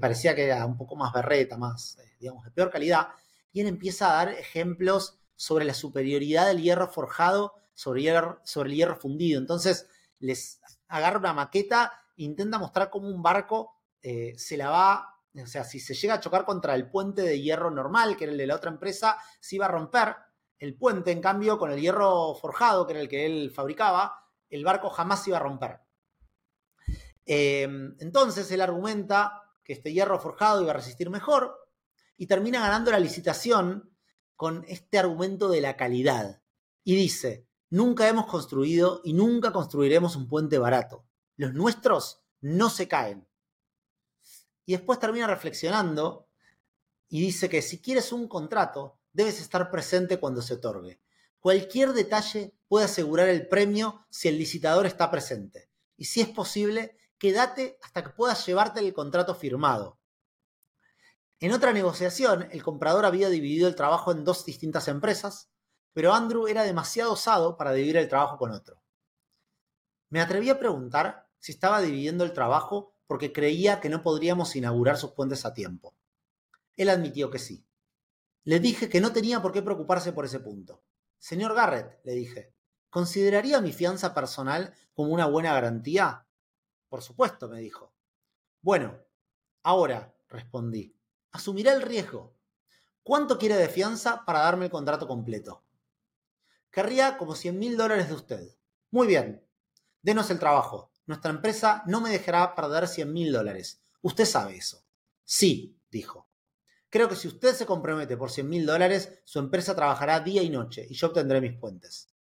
parecía 0.00 0.36
que 0.36 0.44
era 0.44 0.64
un 0.64 0.76
poco 0.76 0.94
más 0.94 1.12
berreta, 1.12 1.58
más, 1.58 1.98
eh, 1.98 2.14
digamos, 2.20 2.44
de 2.44 2.52
peor 2.52 2.70
calidad, 2.70 3.08
y 3.50 3.62
él 3.62 3.66
empieza 3.66 4.12
a 4.12 4.24
dar 4.24 4.28
ejemplos 4.28 5.18
sobre 5.34 5.64
la 5.64 5.74
superioridad 5.74 6.46
del 6.46 6.62
hierro 6.62 6.86
forjado 6.86 7.54
sobre, 7.74 8.02
el 8.06 8.74
hierro 8.76 8.94
fundido. 8.94 9.40
Entonces 9.40 9.88
les 10.20 10.60
agarra 10.86 11.18
una 11.18 11.32
maqueta 11.32 11.92
e 12.16 12.22
intenta 12.22 12.60
mostrar 12.60 12.90
cómo 12.90 13.08
un 13.08 13.24
barco 13.24 13.72
eh, 14.02 14.34
se 14.36 14.56
la 14.56 14.70
va, 14.70 15.18
o 15.42 15.46
sea, 15.46 15.64
si 15.64 15.80
se 15.80 15.94
llega 15.94 16.14
a 16.14 16.20
chocar 16.20 16.44
contra 16.44 16.76
el 16.76 16.88
puente 16.88 17.22
de 17.22 17.40
hierro 17.40 17.72
normal, 17.72 18.16
que 18.16 18.24
era 18.24 18.32
el 18.32 18.38
de 18.38 18.46
la 18.46 18.54
otra 18.54 18.70
empresa, 18.70 19.18
se 19.40 19.56
iba 19.56 19.66
a 19.66 19.70
romper, 19.70 20.14
el 20.58 20.76
puente, 20.76 21.12
en 21.12 21.20
cambio, 21.20 21.58
con 21.58 21.70
el 21.70 21.80
hierro 21.80 22.34
forjado, 22.34 22.86
que 22.86 22.92
era 22.92 23.00
el 23.00 23.08
que 23.08 23.26
él 23.26 23.50
fabricaba, 23.50 24.24
el 24.50 24.64
barco 24.64 24.90
jamás 24.90 25.22
se 25.22 25.30
iba 25.30 25.38
a 25.38 25.42
romper. 25.42 25.80
Em, 27.24 27.94
entonces 28.00 28.50
él 28.50 28.60
argumenta 28.60 29.42
que 29.62 29.74
este 29.74 29.92
hierro 29.92 30.18
forjado 30.18 30.62
iba 30.62 30.70
a 30.70 30.76
resistir 30.76 31.10
mejor 31.10 31.54
y 32.16 32.26
termina 32.26 32.60
ganando 32.60 32.90
la 32.90 32.98
licitación 32.98 33.94
con 34.34 34.64
este 34.66 34.98
argumento 34.98 35.48
de 35.48 35.60
la 35.60 35.76
calidad. 35.76 36.42
Y 36.84 36.96
dice, 36.96 37.46
nunca 37.70 38.08
hemos 38.08 38.26
construido 38.26 39.02
y 39.04 39.12
nunca 39.12 39.52
construiremos 39.52 40.16
un 40.16 40.26
puente 40.26 40.58
barato. 40.58 41.04
Los 41.36 41.52
nuestros 41.52 42.22
no 42.40 42.70
se 42.70 42.88
caen. 42.88 43.28
Y 44.64 44.72
después 44.72 44.98
termina 44.98 45.26
reflexionando 45.26 46.28
y 47.08 47.20
dice 47.20 47.48
que 47.48 47.62
si 47.62 47.80
quieres 47.80 48.12
un 48.12 48.28
contrato, 48.28 48.97
debes 49.12 49.40
estar 49.40 49.70
presente 49.70 50.18
cuando 50.18 50.42
se 50.42 50.54
otorgue. 50.54 51.00
Cualquier 51.40 51.92
detalle 51.92 52.54
puede 52.66 52.86
asegurar 52.86 53.28
el 53.28 53.48
premio 53.48 54.06
si 54.10 54.28
el 54.28 54.38
licitador 54.38 54.86
está 54.86 55.10
presente. 55.10 55.70
Y 55.96 56.06
si 56.06 56.20
es 56.20 56.28
posible, 56.28 56.96
quédate 57.18 57.78
hasta 57.82 58.02
que 58.04 58.10
puedas 58.10 58.44
llevarte 58.46 58.80
el 58.80 58.92
contrato 58.92 59.34
firmado. 59.34 59.98
En 61.40 61.52
otra 61.52 61.72
negociación, 61.72 62.48
el 62.50 62.62
comprador 62.62 63.04
había 63.04 63.28
dividido 63.28 63.68
el 63.68 63.76
trabajo 63.76 64.10
en 64.10 64.24
dos 64.24 64.44
distintas 64.44 64.88
empresas, 64.88 65.50
pero 65.92 66.12
Andrew 66.12 66.48
era 66.48 66.64
demasiado 66.64 67.12
osado 67.12 67.56
para 67.56 67.72
dividir 67.72 67.96
el 67.96 68.08
trabajo 68.08 68.38
con 68.38 68.50
otro. 68.50 68.82
Me 70.10 70.20
atreví 70.20 70.50
a 70.50 70.58
preguntar 70.58 71.28
si 71.38 71.52
estaba 71.52 71.80
dividiendo 71.80 72.24
el 72.24 72.32
trabajo 72.32 72.94
porque 73.06 73.32
creía 73.32 73.80
que 73.80 73.88
no 73.88 74.02
podríamos 74.02 74.56
inaugurar 74.56 74.96
sus 74.96 75.12
puentes 75.12 75.44
a 75.44 75.54
tiempo. 75.54 75.96
Él 76.76 76.88
admitió 76.88 77.30
que 77.30 77.38
sí. 77.38 77.67
Le 78.48 78.60
dije 78.60 78.88
que 78.88 79.02
no 79.02 79.12
tenía 79.12 79.42
por 79.42 79.52
qué 79.52 79.60
preocuparse 79.60 80.10
por 80.14 80.24
ese 80.24 80.40
punto. 80.40 80.82
Señor 81.18 81.54
Garrett, 81.54 82.00
le 82.04 82.14
dije, 82.14 82.54
¿consideraría 82.88 83.60
mi 83.60 83.72
fianza 83.72 84.14
personal 84.14 84.72
como 84.94 85.12
una 85.12 85.26
buena 85.26 85.52
garantía? 85.52 86.26
Por 86.88 87.02
supuesto, 87.02 87.46
me 87.50 87.60
dijo. 87.60 87.92
Bueno, 88.62 88.98
ahora, 89.64 90.14
respondí, 90.30 90.96
asumiré 91.30 91.72
el 91.72 91.82
riesgo. 91.82 92.38
¿Cuánto 93.02 93.36
quiere 93.36 93.54
de 93.54 93.68
fianza 93.68 94.24
para 94.24 94.40
darme 94.40 94.64
el 94.64 94.70
contrato 94.70 95.06
completo? 95.06 95.62
Querría 96.70 97.18
como 97.18 97.34
100 97.34 97.58
mil 97.58 97.76
dólares 97.76 98.08
de 98.08 98.14
usted. 98.14 98.56
Muy 98.90 99.06
bien. 99.06 99.46
Denos 100.00 100.30
el 100.30 100.38
trabajo. 100.38 100.90
Nuestra 101.04 101.32
empresa 101.32 101.82
no 101.84 102.00
me 102.00 102.08
dejará 102.08 102.54
perder 102.54 102.88
100 102.88 103.12
mil 103.12 103.30
dólares. 103.30 103.82
Usted 104.00 104.24
sabe 104.24 104.56
eso. 104.56 104.82
Sí, 105.22 105.78
dijo. 105.90 106.27
Creo 106.90 107.08
que 107.08 107.16
si 107.16 107.28
usted 107.28 107.54
se 107.54 107.66
compromete 107.66 108.16
por 108.16 108.30
100 108.30 108.48
mil 108.48 108.66
dólares, 108.66 109.20
su 109.24 109.38
empresa 109.38 109.74
trabajará 109.74 110.20
día 110.20 110.42
y 110.42 110.50
noche 110.50 110.86
y 110.88 110.94
yo 110.94 111.08
obtendré 111.08 111.40
mis 111.40 111.58
puentes. 111.58 112.14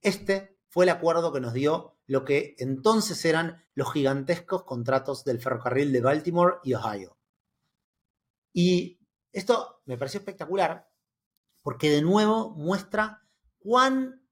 Este 0.00 0.58
fue 0.68 0.84
el 0.84 0.90
acuerdo 0.90 1.32
que 1.32 1.40
nos 1.40 1.52
dio 1.54 1.98
lo 2.06 2.24
que 2.24 2.54
entonces 2.58 3.24
eran 3.24 3.64
los 3.74 3.92
gigantescos 3.92 4.64
contratos 4.64 5.24
del 5.24 5.40
ferrocarril 5.40 5.92
de 5.92 6.00
Baltimore 6.00 6.56
y 6.62 6.74
Ohio. 6.74 7.16
Y 8.52 9.00
esto 9.32 9.82
me 9.86 9.96
pareció 9.96 10.20
espectacular 10.20 10.90
porque 11.62 11.90
de 11.90 12.02
nuevo 12.02 12.50
muestra 12.50 13.26
cuán, 13.58 14.26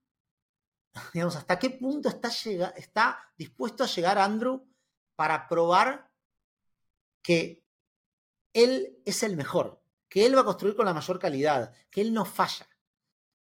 digamos, 1.15 1.37
hasta 1.37 1.59
qué 1.59 1.71
punto 1.71 2.09
está, 2.09 2.29
está 2.77 3.19
dispuesto 3.39 3.85
a 3.85 3.87
llegar 3.87 4.19
Andrew 4.19 4.67
para 5.17 5.49
probar 5.49 6.11
que 7.23 7.60
él 8.53 8.99
es 9.05 9.23
el 9.23 9.37
mejor, 9.37 9.81
que 10.09 10.27
él 10.27 10.37
va 10.37 10.41
a 10.41 10.45
construir 10.45 10.75
con 10.75 10.87
la 10.87 10.95
mayor 10.95 11.19
calidad, 11.19 11.73
que 11.91 12.01
él 12.01 12.13
no 12.13 12.25
falla. 12.25 12.69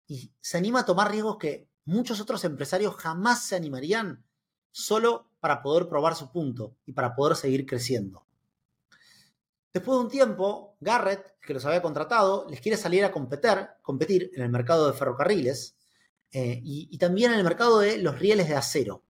Y 0.07 0.31
se 0.41 0.57
anima 0.57 0.81
a 0.81 0.85
tomar 0.85 1.11
riesgos 1.11 1.37
que 1.37 1.69
muchos 1.85 2.19
otros 2.19 2.43
empresarios 2.43 2.95
jamás 2.95 3.45
se 3.45 3.55
animarían 3.55 4.25
solo 4.71 5.29
para 5.39 5.61
poder 5.61 5.87
probar 5.87 6.15
su 6.15 6.31
punto 6.31 6.75
y 6.85 6.93
para 6.93 7.15
poder 7.15 7.35
seguir 7.35 7.65
creciendo. 7.65 8.25
Después 9.73 9.97
de 9.97 10.03
un 10.05 10.09
tiempo, 10.09 10.75
Garrett, 10.79 11.37
que 11.41 11.53
los 11.53 11.65
había 11.65 11.81
contratado, 11.81 12.47
les 12.49 12.61
quiere 12.61 12.77
salir 12.77 13.03
a 13.03 13.11
competir, 13.11 14.31
en 14.33 14.41
el 14.41 14.49
mercado 14.49 14.87
de 14.87 14.97
ferrocarriles 14.97 15.75
eh, 16.31 16.61
y 16.63 16.97
también 16.97 17.31
en 17.31 17.39
el 17.39 17.43
mercado 17.43 17.79
de 17.79 17.97
los 17.97 18.17
rieles 18.17 18.47
de 18.47 18.55
acero. 18.55 19.03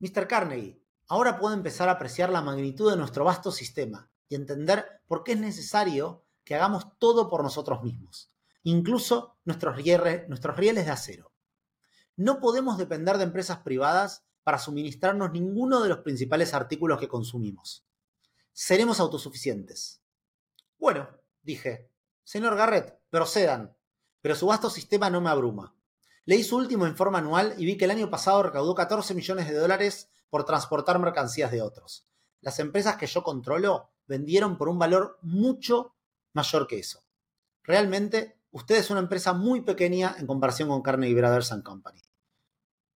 Mr. 0.00 0.26
Carnegie, 0.26 0.80
ahora 1.06 1.38
puedo 1.38 1.54
empezar 1.54 1.88
a 1.88 1.92
apreciar 1.92 2.30
la 2.30 2.40
magnitud 2.40 2.90
de 2.90 2.96
nuestro 2.96 3.24
vasto 3.24 3.52
sistema 3.52 4.09
y 4.30 4.36
entender 4.36 5.02
por 5.06 5.24
qué 5.24 5.32
es 5.32 5.40
necesario 5.40 6.24
que 6.44 6.54
hagamos 6.54 6.86
todo 6.98 7.28
por 7.28 7.42
nosotros 7.42 7.82
mismos, 7.82 8.30
incluso 8.62 9.36
nuestros, 9.44 9.76
nuestros 10.28 10.56
rieles 10.56 10.86
de 10.86 10.92
acero. 10.92 11.32
No 12.16 12.40
podemos 12.40 12.78
depender 12.78 13.18
de 13.18 13.24
empresas 13.24 13.58
privadas 13.58 14.24
para 14.44 14.58
suministrarnos 14.58 15.32
ninguno 15.32 15.82
de 15.82 15.88
los 15.88 15.98
principales 15.98 16.54
artículos 16.54 16.98
que 16.98 17.08
consumimos. 17.08 17.84
Seremos 18.52 19.00
autosuficientes. 19.00 20.00
Bueno, 20.78 21.08
dije, 21.42 21.90
señor 22.22 22.56
Garrett, 22.56 23.00
procedan, 23.10 23.76
pero 24.20 24.36
su 24.36 24.46
vasto 24.46 24.70
sistema 24.70 25.10
no 25.10 25.20
me 25.20 25.30
abruma. 25.30 25.74
Leí 26.24 26.44
su 26.44 26.56
último 26.56 26.86
informe 26.86 27.18
anual 27.18 27.54
y 27.58 27.64
vi 27.64 27.76
que 27.76 27.86
el 27.86 27.90
año 27.90 28.10
pasado 28.10 28.44
recaudó 28.44 28.76
14 28.76 29.14
millones 29.14 29.48
de 29.48 29.54
dólares 29.54 30.08
por 30.28 30.44
transportar 30.44 31.00
mercancías 31.00 31.50
de 31.50 31.62
otros. 31.62 32.06
Las 32.40 32.60
empresas 32.60 32.96
que 32.96 33.06
yo 33.06 33.22
controlo 33.22 33.90
vendieron 34.10 34.58
por 34.58 34.68
un 34.68 34.76
valor 34.76 35.20
mucho 35.22 35.94
mayor 36.32 36.66
que 36.66 36.80
eso. 36.80 37.04
Realmente, 37.62 38.40
usted 38.50 38.74
es 38.74 38.90
una 38.90 38.98
empresa 38.98 39.34
muy 39.34 39.60
pequeña 39.60 40.16
en 40.18 40.26
comparación 40.26 40.68
con 40.68 40.82
Carnegie 40.82 41.14
Brothers 41.14 41.52
and 41.52 41.62
Company. 41.62 42.02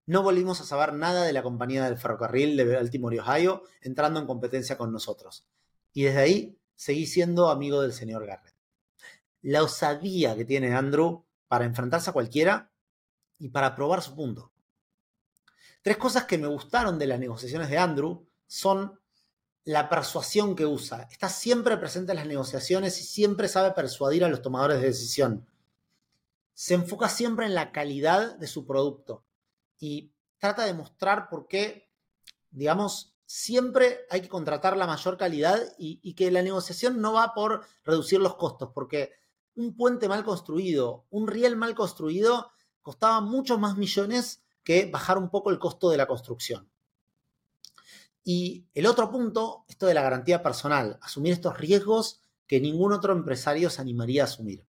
No 0.06 0.24
volvimos 0.24 0.60
a 0.60 0.64
saber 0.64 0.92
nada 0.92 1.22
de 1.22 1.32
la 1.32 1.44
compañía 1.44 1.84
del 1.84 1.98
ferrocarril 1.98 2.56
de 2.56 2.64
Baltimore, 2.64 3.20
Ohio, 3.20 3.62
entrando 3.80 4.18
en 4.18 4.26
competencia 4.26 4.76
con 4.76 4.90
nosotros. 4.90 5.46
Y 5.92 6.02
desde 6.02 6.18
ahí 6.18 6.58
seguí 6.74 7.06
siendo 7.06 7.48
amigo 7.48 7.80
del 7.80 7.92
señor 7.92 8.26
Garrett. 8.26 8.56
La 9.40 9.62
osadía 9.62 10.34
que 10.34 10.44
tiene 10.44 10.74
Andrew 10.74 11.24
para 11.46 11.64
enfrentarse 11.64 12.10
a 12.10 12.12
cualquiera 12.12 12.72
y 13.38 13.50
para 13.50 13.76
probar 13.76 14.02
su 14.02 14.16
punto. 14.16 14.52
Tres 15.80 15.96
cosas 15.96 16.24
que 16.24 16.38
me 16.38 16.48
gustaron 16.48 16.98
de 16.98 17.06
las 17.06 17.20
negociaciones 17.20 17.70
de 17.70 17.78
Andrew 17.78 18.26
son 18.48 18.98
la 19.64 19.88
persuasión 19.88 20.54
que 20.54 20.66
usa. 20.66 21.08
Está 21.10 21.28
siempre 21.28 21.76
presente 21.76 22.12
en 22.12 22.18
las 22.18 22.26
negociaciones 22.26 23.00
y 23.00 23.04
siempre 23.04 23.48
sabe 23.48 23.72
persuadir 23.72 24.24
a 24.24 24.28
los 24.28 24.42
tomadores 24.42 24.80
de 24.80 24.88
decisión. 24.88 25.46
Se 26.52 26.74
enfoca 26.74 27.08
siempre 27.08 27.46
en 27.46 27.54
la 27.54 27.72
calidad 27.72 28.36
de 28.36 28.46
su 28.46 28.66
producto 28.66 29.24
y 29.78 30.12
trata 30.38 30.64
de 30.64 30.74
mostrar 30.74 31.28
por 31.28 31.48
qué, 31.48 31.90
digamos, 32.50 33.14
siempre 33.24 34.00
hay 34.10 34.20
que 34.20 34.28
contratar 34.28 34.76
la 34.76 34.86
mayor 34.86 35.16
calidad 35.16 35.58
y, 35.78 36.14
que 36.14 36.30
la 36.30 36.42
negociación 36.42 37.00
no 37.00 37.14
va 37.14 37.34
por 37.34 37.64
reducir 37.84 38.20
los 38.20 38.36
costos, 38.36 38.70
porque 38.74 39.12
un 39.56 39.74
puente 39.76 40.08
mal 40.08 40.24
construido, 40.24 41.06
un 41.10 41.26
riel 41.26 41.56
mal 41.56 41.74
construido, 41.74 42.50
costaba 42.82 43.20
muchos 43.20 43.58
más 43.58 43.76
millones 43.76 44.42
que 44.62 44.86
bajar 44.90 45.18
un 45.18 45.30
poco 45.30 45.50
el 45.50 45.58
costo 45.58 45.90
de 45.90 45.96
la 45.96 46.06
construcción. 46.06 46.70
Y 48.24 48.66
el 48.72 48.86
otro 48.86 49.10
punto, 49.10 49.66
esto 49.68 49.86
de 49.86 49.94
la 49.94 50.02
garantía 50.02 50.42
personal, 50.42 50.98
asumir 51.02 51.34
estos 51.34 51.58
riesgos 51.58 52.22
que 52.46 52.58
ningún 52.58 52.92
otro 52.92 53.12
empresario 53.12 53.68
se 53.68 53.82
animaría 53.82 54.22
a 54.22 54.24
asumir. 54.24 54.66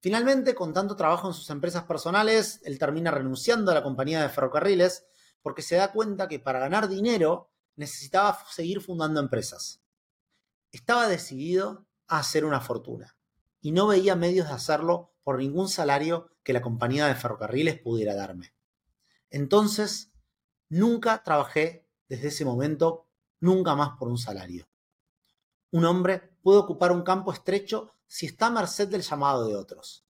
Finalmente, 0.00 0.54
con 0.54 0.72
tanto 0.72 0.96
trabajo 0.96 1.28
en 1.28 1.34
sus 1.34 1.48
empresas 1.50 1.84
personales, 1.84 2.60
él 2.64 2.78
termina 2.78 3.10
renunciando 3.10 3.70
a 3.70 3.74
la 3.74 3.82
compañía 3.82 4.22
de 4.22 4.30
ferrocarriles 4.30 5.04
porque 5.42 5.62
se 5.62 5.76
da 5.76 5.92
cuenta 5.92 6.26
que 6.26 6.40
para 6.40 6.58
ganar 6.58 6.88
dinero 6.88 7.50
necesitaba 7.76 8.38
seguir 8.50 8.80
fundando 8.80 9.20
empresas. 9.20 9.82
Estaba 10.72 11.08
decidido 11.08 11.86
a 12.08 12.18
hacer 12.18 12.44
una 12.44 12.60
fortuna 12.60 13.16
y 13.60 13.72
no 13.72 13.86
veía 13.86 14.16
medios 14.16 14.48
de 14.48 14.54
hacerlo 14.54 15.12
por 15.22 15.38
ningún 15.38 15.68
salario 15.68 16.30
que 16.42 16.52
la 16.52 16.62
compañía 16.62 17.06
de 17.06 17.14
ferrocarriles 17.14 17.78
pudiera 17.78 18.14
darme. 18.14 18.54
Entonces, 19.30 20.12
nunca 20.68 21.22
trabajé 21.22 21.86
desde 22.08 22.28
ese 22.28 22.44
momento, 22.44 23.06
nunca 23.40 23.74
más 23.74 23.96
por 23.98 24.08
un 24.08 24.18
salario. 24.18 24.68
Un 25.70 25.84
hombre 25.84 26.36
puede 26.42 26.58
ocupar 26.58 26.92
un 26.92 27.02
campo 27.02 27.32
estrecho 27.32 27.94
si 28.06 28.26
está 28.26 28.46
a 28.46 28.50
merced 28.50 28.88
del 28.88 29.02
llamado 29.02 29.46
de 29.46 29.56
otros. 29.56 30.04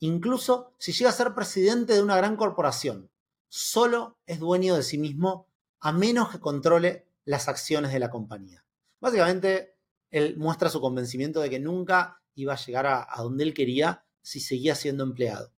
Incluso 0.00 0.74
si 0.78 0.92
llega 0.92 1.10
a 1.10 1.14
ser 1.14 1.34
presidente 1.34 1.94
de 1.94 2.02
una 2.02 2.16
gran 2.16 2.36
corporación, 2.36 3.10
solo 3.48 4.18
es 4.26 4.38
dueño 4.38 4.76
de 4.76 4.82
sí 4.82 4.98
mismo 4.98 5.48
a 5.80 5.92
menos 5.92 6.30
que 6.30 6.40
controle 6.40 7.06
las 7.24 7.48
acciones 7.48 7.92
de 7.92 7.98
la 7.98 8.10
compañía. 8.10 8.64
Básicamente, 9.00 9.76
él 10.10 10.36
muestra 10.36 10.70
su 10.70 10.80
convencimiento 10.80 11.40
de 11.40 11.50
que 11.50 11.58
nunca 11.58 12.22
iba 12.34 12.54
a 12.54 12.56
llegar 12.56 12.86
a, 12.86 13.06
donde 13.18 13.44
él 13.44 13.54
quería 13.54 14.04
si 14.22 14.40
seguía 14.40 14.74
siendo 14.74 15.04
empleado. 15.04 15.52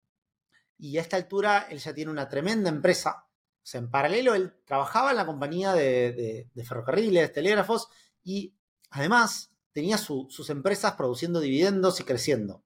Y 0.79 0.99
a 0.99 1.01
esta 1.01 1.17
altura 1.17 1.67
él 1.71 1.79
ya 1.79 1.93
tiene 1.95 2.11
una 2.11 2.29
tremenda 2.29 2.69
empresa. 2.69 3.27
En 3.75 3.91
paralelo 3.91 4.35
él 4.35 4.55
trabajaba 4.65 5.11
en 5.11 5.17
la 5.17 5.27
compañía 5.27 5.73
de, 5.73 6.49
ferrocarriles, 6.65 7.33
telégrafos 7.33 7.89
y 8.23 8.55
además 8.91 9.51
tenía 9.73 9.99
sus 9.99 10.51
empresas 10.51 10.95
produciendo 10.95 11.41
dividendos 11.41 12.01
y 12.01 12.05
creciendo. 12.05 12.65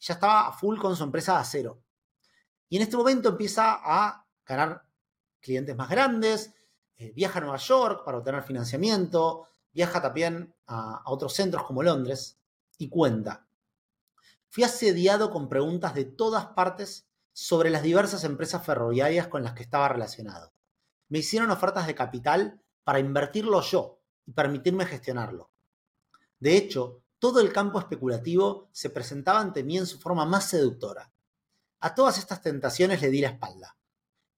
Ya 0.00 0.14
estaba 0.14 0.48
a 0.48 0.52
full 0.52 0.78
con 0.78 0.96
su 0.96 1.04
empresa 1.04 1.34
de 1.34 1.38
acero. 1.38 1.82
Y 2.68 2.76
en 2.76 2.82
este 2.82 2.96
momento 2.96 3.30
empieza 3.30 3.78
a 3.82 4.26
ganar 4.44 4.84
clientes 5.40 5.76
más 5.76 5.88
grandes, 5.88 6.54
eh, 6.96 7.12
viaja 7.14 7.38
a 7.38 7.42
Nueva 7.42 7.58
York 7.58 8.02
para 8.04 8.18
obtener 8.18 8.42
financiamiento, 8.42 9.48
viaja 9.72 10.00
también 10.00 10.54
a 10.66 11.02
otros 11.06 11.34
centros 11.34 11.64
como 11.64 11.82
Londres 11.82 12.40
y 12.78 12.88
cuenta. 12.88 13.46
Fui 14.48 14.64
asediado 14.64 15.30
con 15.30 15.48
preguntas 15.48 15.94
de 15.94 16.04
todas 16.04 16.46
partes 16.46 17.05
sobre 17.38 17.68
las 17.68 17.82
diversas 17.82 18.24
empresas 18.24 18.64
ferroviarias 18.64 19.28
con 19.28 19.42
las 19.42 19.52
que 19.52 19.62
estaba 19.62 19.90
relacionado. 19.90 20.54
Me 21.10 21.18
hicieron 21.18 21.50
ofertas 21.50 21.86
de 21.86 21.94
capital 21.94 22.62
para 22.82 22.98
invertirlo 22.98 23.60
yo 23.60 24.00
y 24.24 24.32
permitirme 24.32 24.86
gestionarlo. 24.86 25.50
De 26.40 26.56
hecho, 26.56 27.02
todo 27.18 27.40
el 27.40 27.52
campo 27.52 27.78
especulativo 27.78 28.70
se 28.72 28.88
presentaba 28.88 29.40
ante 29.40 29.64
mí 29.64 29.76
en 29.76 29.86
su 29.86 30.00
forma 30.00 30.24
más 30.24 30.48
seductora. 30.48 31.12
A 31.80 31.94
todas 31.94 32.16
estas 32.16 32.40
tentaciones 32.40 33.02
le 33.02 33.10
di 33.10 33.20
la 33.20 33.28
espalda. 33.28 33.76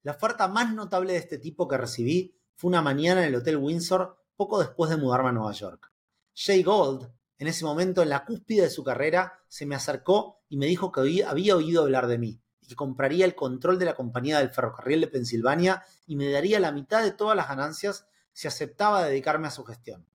La 0.03 0.11
oferta 0.11 0.49
más 0.49 0.75
notable 0.75 1.13
de 1.13 1.21
este 1.21 1.39
tipo 1.39 1.69
que 1.69 1.77
recibí 1.77 2.37
fue 2.57 2.67
una 2.67 2.83
mañana 2.83 3.21
en 3.23 3.29
el 3.29 3.37
Hotel 3.37 3.59
Windsor 3.59 4.19
poco 4.35 4.59
después 4.59 4.91
de 4.91 4.97
mudarme 4.97 5.29
a 5.29 5.33
Nueva 5.33 5.53
York. 5.53 5.93
Jay 6.35 6.65
Gold, 6.65 7.09
en 7.39 7.47
ese 7.47 7.65
momento 7.65 8.03
en 8.03 8.09
la 8.09 8.25
cúspide 8.25 8.63
de 8.63 8.71
su 8.71 8.83
carrera, 8.83 9.39
se 9.47 9.67
me 9.67 9.77
acercó 9.77 10.41
y 10.49 10.57
me 10.57 10.67
dijo 10.67 10.91
que 10.91 11.23
había 11.25 11.55
oído 11.55 11.85
hablar 11.85 12.09
de 12.09 12.19
mí 12.19 12.43
que 12.69 12.77
compraría 12.77 13.25
el 13.25 13.35
control 13.35 13.79
de 13.79 13.87
la 13.87 13.95
compañía 13.95 14.39
del 14.39 14.51
ferrocarril 14.51 15.01
de 15.01 15.09
Pensilvania 15.09 15.83
y 16.07 16.17
me 16.17 16.31
daría 16.31 16.61
la 16.61 16.71
mitad 16.71 17.03
de 17.03 17.13
todas 17.13 17.37
las 17.37 17.49
ganancias 17.49 18.07
si 18.33 18.47
aceptaba 18.47 19.05
dedicarme 19.05 19.49
a 19.49 19.51
su 19.51 19.65
gestión. 19.65 20.07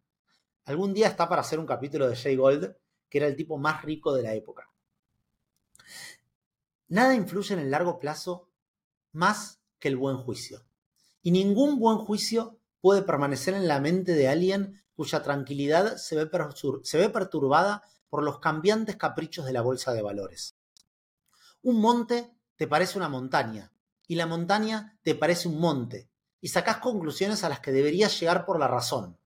Algún 0.67 0.95
día 0.95 1.09
está 1.09 1.29
para 1.29 1.41
hacer 1.41 1.59
un 1.59 1.67
capítulo 1.67 2.09
de 2.09 2.15
Jay 2.15 2.37
Gold, 2.37 2.77
que 3.09 3.19
era 3.19 3.27
el 3.27 3.35
tipo 3.35 3.59
más 3.59 3.83
rico 3.83 4.13
de 4.13 4.23
la 4.23 4.35
época. 4.35 4.71
Nada 6.89 7.15
influye 7.15 7.55
en 7.55 7.61
el 7.61 7.71
largo 7.71 7.99
plazo 7.99 8.49
más 9.13 9.61
que 9.79 9.89
el 9.89 9.97
buen 9.97 10.19
juicio. 10.19 10.63
Y 11.23 11.31
ningún 11.31 11.79
buen 11.79 11.99
juicio 11.99 12.59
puede 12.81 13.03
permanecer 13.03 13.55
en 13.55 13.67
la 13.67 13.81
mente 13.81 14.13
de 14.13 14.29
alguien 14.29 14.83
cuya 14.95 15.23
tranquilidad 15.23 15.97
se 15.97 16.17
ve, 16.17 16.31
se 16.83 16.99
ve 16.99 17.09
perturbada 17.09 17.83
por 18.11 18.23
los 18.23 18.41
cambiantes 18.41 18.97
caprichos 18.97 19.47
de 19.47 19.55
la 19.55 19.63
bolsa 19.63 19.95
de 19.95 20.03
valores. 20.03 20.55
Un 21.63 21.81
monte 21.81 22.31
te 22.57 22.67
parece 22.67 22.99
una 22.99 23.09
montaña 23.09 23.73
y 24.07 24.17
la 24.17 24.27
montaña 24.27 24.99
te 25.03 25.15
parece 25.15 25.49
un 25.49 25.59
monte 25.61 26.09
y 26.41 26.49
sacás 26.49 26.79
conclusiones 26.79 27.45
a 27.45 27.49
las 27.49 27.61
que 27.61 27.73
deberías 27.73 28.19
llegar 28.19 28.45
por 28.45 28.59
la 28.59 28.69
razón. 28.69 29.19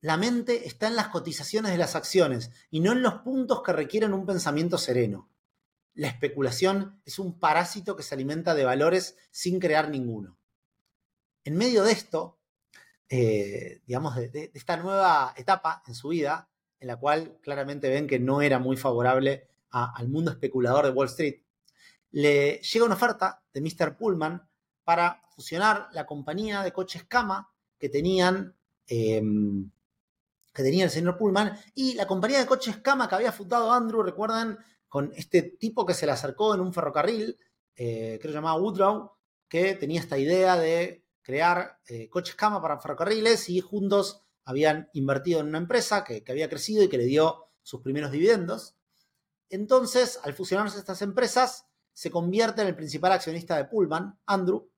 La 0.00 0.16
mente 0.16 0.66
está 0.66 0.86
en 0.86 0.96
las 0.96 1.08
cotizaciones 1.08 1.72
de 1.72 1.78
las 1.78 1.94
acciones 1.94 2.50
y 2.70 2.80
no 2.80 2.92
en 2.92 3.02
los 3.02 3.14
puntos 3.16 3.62
que 3.62 3.72
requieren 3.72 4.14
un 4.14 4.24
pensamiento 4.24 4.78
sereno. 4.78 5.28
La 5.92 6.08
especulación 6.08 7.02
es 7.04 7.18
un 7.18 7.38
parásito 7.38 7.96
que 7.96 8.02
se 8.02 8.14
alimenta 8.14 8.54
de 8.54 8.64
valores 8.64 9.18
sin 9.30 9.60
crear 9.60 9.90
ninguno. 9.90 10.38
En 11.44 11.56
medio 11.56 11.82
de 11.82 11.92
esto, 11.92 12.38
eh, 13.08 13.82
digamos, 13.86 14.16
de, 14.16 14.50
esta 14.54 14.76
nueva 14.76 15.34
etapa 15.36 15.82
en 15.86 15.94
su 15.94 16.08
vida, 16.08 16.48
en 16.78 16.88
la 16.88 16.96
cual 16.96 17.38
claramente 17.42 17.90
ven 17.90 18.06
que 18.06 18.18
no 18.18 18.40
era 18.40 18.58
muy 18.58 18.76
favorable 18.76 19.48
al 19.70 20.08
mundo 20.08 20.30
especulador 20.30 20.86
de 20.86 20.92
Wall 20.92 21.08
Street, 21.08 21.42
le 22.12 22.58
llega 22.58 22.84
una 22.84 22.94
oferta 22.94 23.42
de 23.52 23.60
Mr. 23.60 23.96
Pullman 23.96 24.48
para 24.84 25.22
fusionar 25.30 25.88
la 25.92 26.06
compañía 26.06 26.62
de 26.62 26.72
coches 26.72 27.04
Cama 27.04 27.52
que 27.78 27.88
tenían, 27.88 28.56
em, 28.86 29.70
que 30.52 30.62
tenía 30.62 30.84
el 30.84 30.90
señor 30.90 31.16
Pullman 31.16 31.56
y 31.74 31.94
la 31.94 32.06
compañía 32.06 32.38
de 32.38 32.46
coches 32.46 32.78
Cama 32.78 33.08
que 33.08 33.14
había 33.14 33.32
fundado 33.32 33.72
Andrew, 33.72 34.02
recuerdan, 34.02 34.58
con 34.88 35.12
este 35.14 35.42
tipo 35.42 35.86
que 35.86 35.94
se 35.94 36.06
le 36.06 36.12
acercó 36.12 36.54
en 36.54 36.60
un 36.60 36.74
ferrocarril, 36.74 37.38
eh, 37.76 38.18
creo 38.20 38.32
que 38.32 38.36
llamaba 38.36 38.60
Woodrow, 38.60 39.12
que 39.48 39.74
tenía 39.74 40.00
esta 40.00 40.18
idea 40.18 40.56
de 40.56 41.04
crear 41.22 41.78
eh, 41.86 42.08
coches 42.08 42.34
Cama 42.34 42.60
para 42.60 42.80
ferrocarriles 42.80 43.48
y 43.48 43.60
juntos 43.60 44.22
habían 44.44 44.90
invertido 44.94 45.40
en 45.40 45.46
una 45.46 45.58
empresa 45.58 46.02
que 46.02 46.24
había 46.28 46.48
crecido 46.48 46.82
y 46.82 46.88
que 46.88 46.98
le 46.98 47.04
dio 47.04 47.46
sus 47.62 47.82
primeros 47.82 48.10
dividendos. 48.10 48.74
Entonces, 49.48 50.18
al 50.24 50.34
fusionarse 50.34 50.78
estas 50.78 51.02
empresas, 51.02 51.69
se 51.92 52.10
convierte 52.10 52.62
en 52.62 52.68
el 52.68 52.76
principal 52.76 53.12
accionista 53.12 53.56
de 53.56 53.64
Pullman, 53.64 54.18
Andrew, 54.26 54.68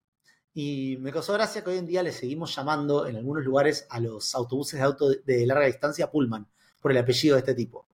y 0.55 0.98
me 1.01 1.12
causó 1.12 1.33
gracia 1.33 1.64
que 1.64 1.70
hoy 1.70 1.79
en 1.79 1.87
día 1.87 2.03
le 2.03 2.12
seguimos 2.12 2.55
llamando 2.55 3.07
en 3.07 3.16
algunos 3.16 3.44
lugares 3.44 3.87
a 3.88 4.01
los 4.01 4.35
autobuses 4.35 4.79
de 4.79 4.85
auto 4.85 5.09
de 5.11 5.46
larga 5.46 5.66
distancia 5.66 6.11
Pullman, 6.11 6.46
por 6.81 6.90
el 6.90 6.98
apellido 6.98 7.37
de 7.37 7.40
este 7.40 7.55
tipo. 7.55 7.87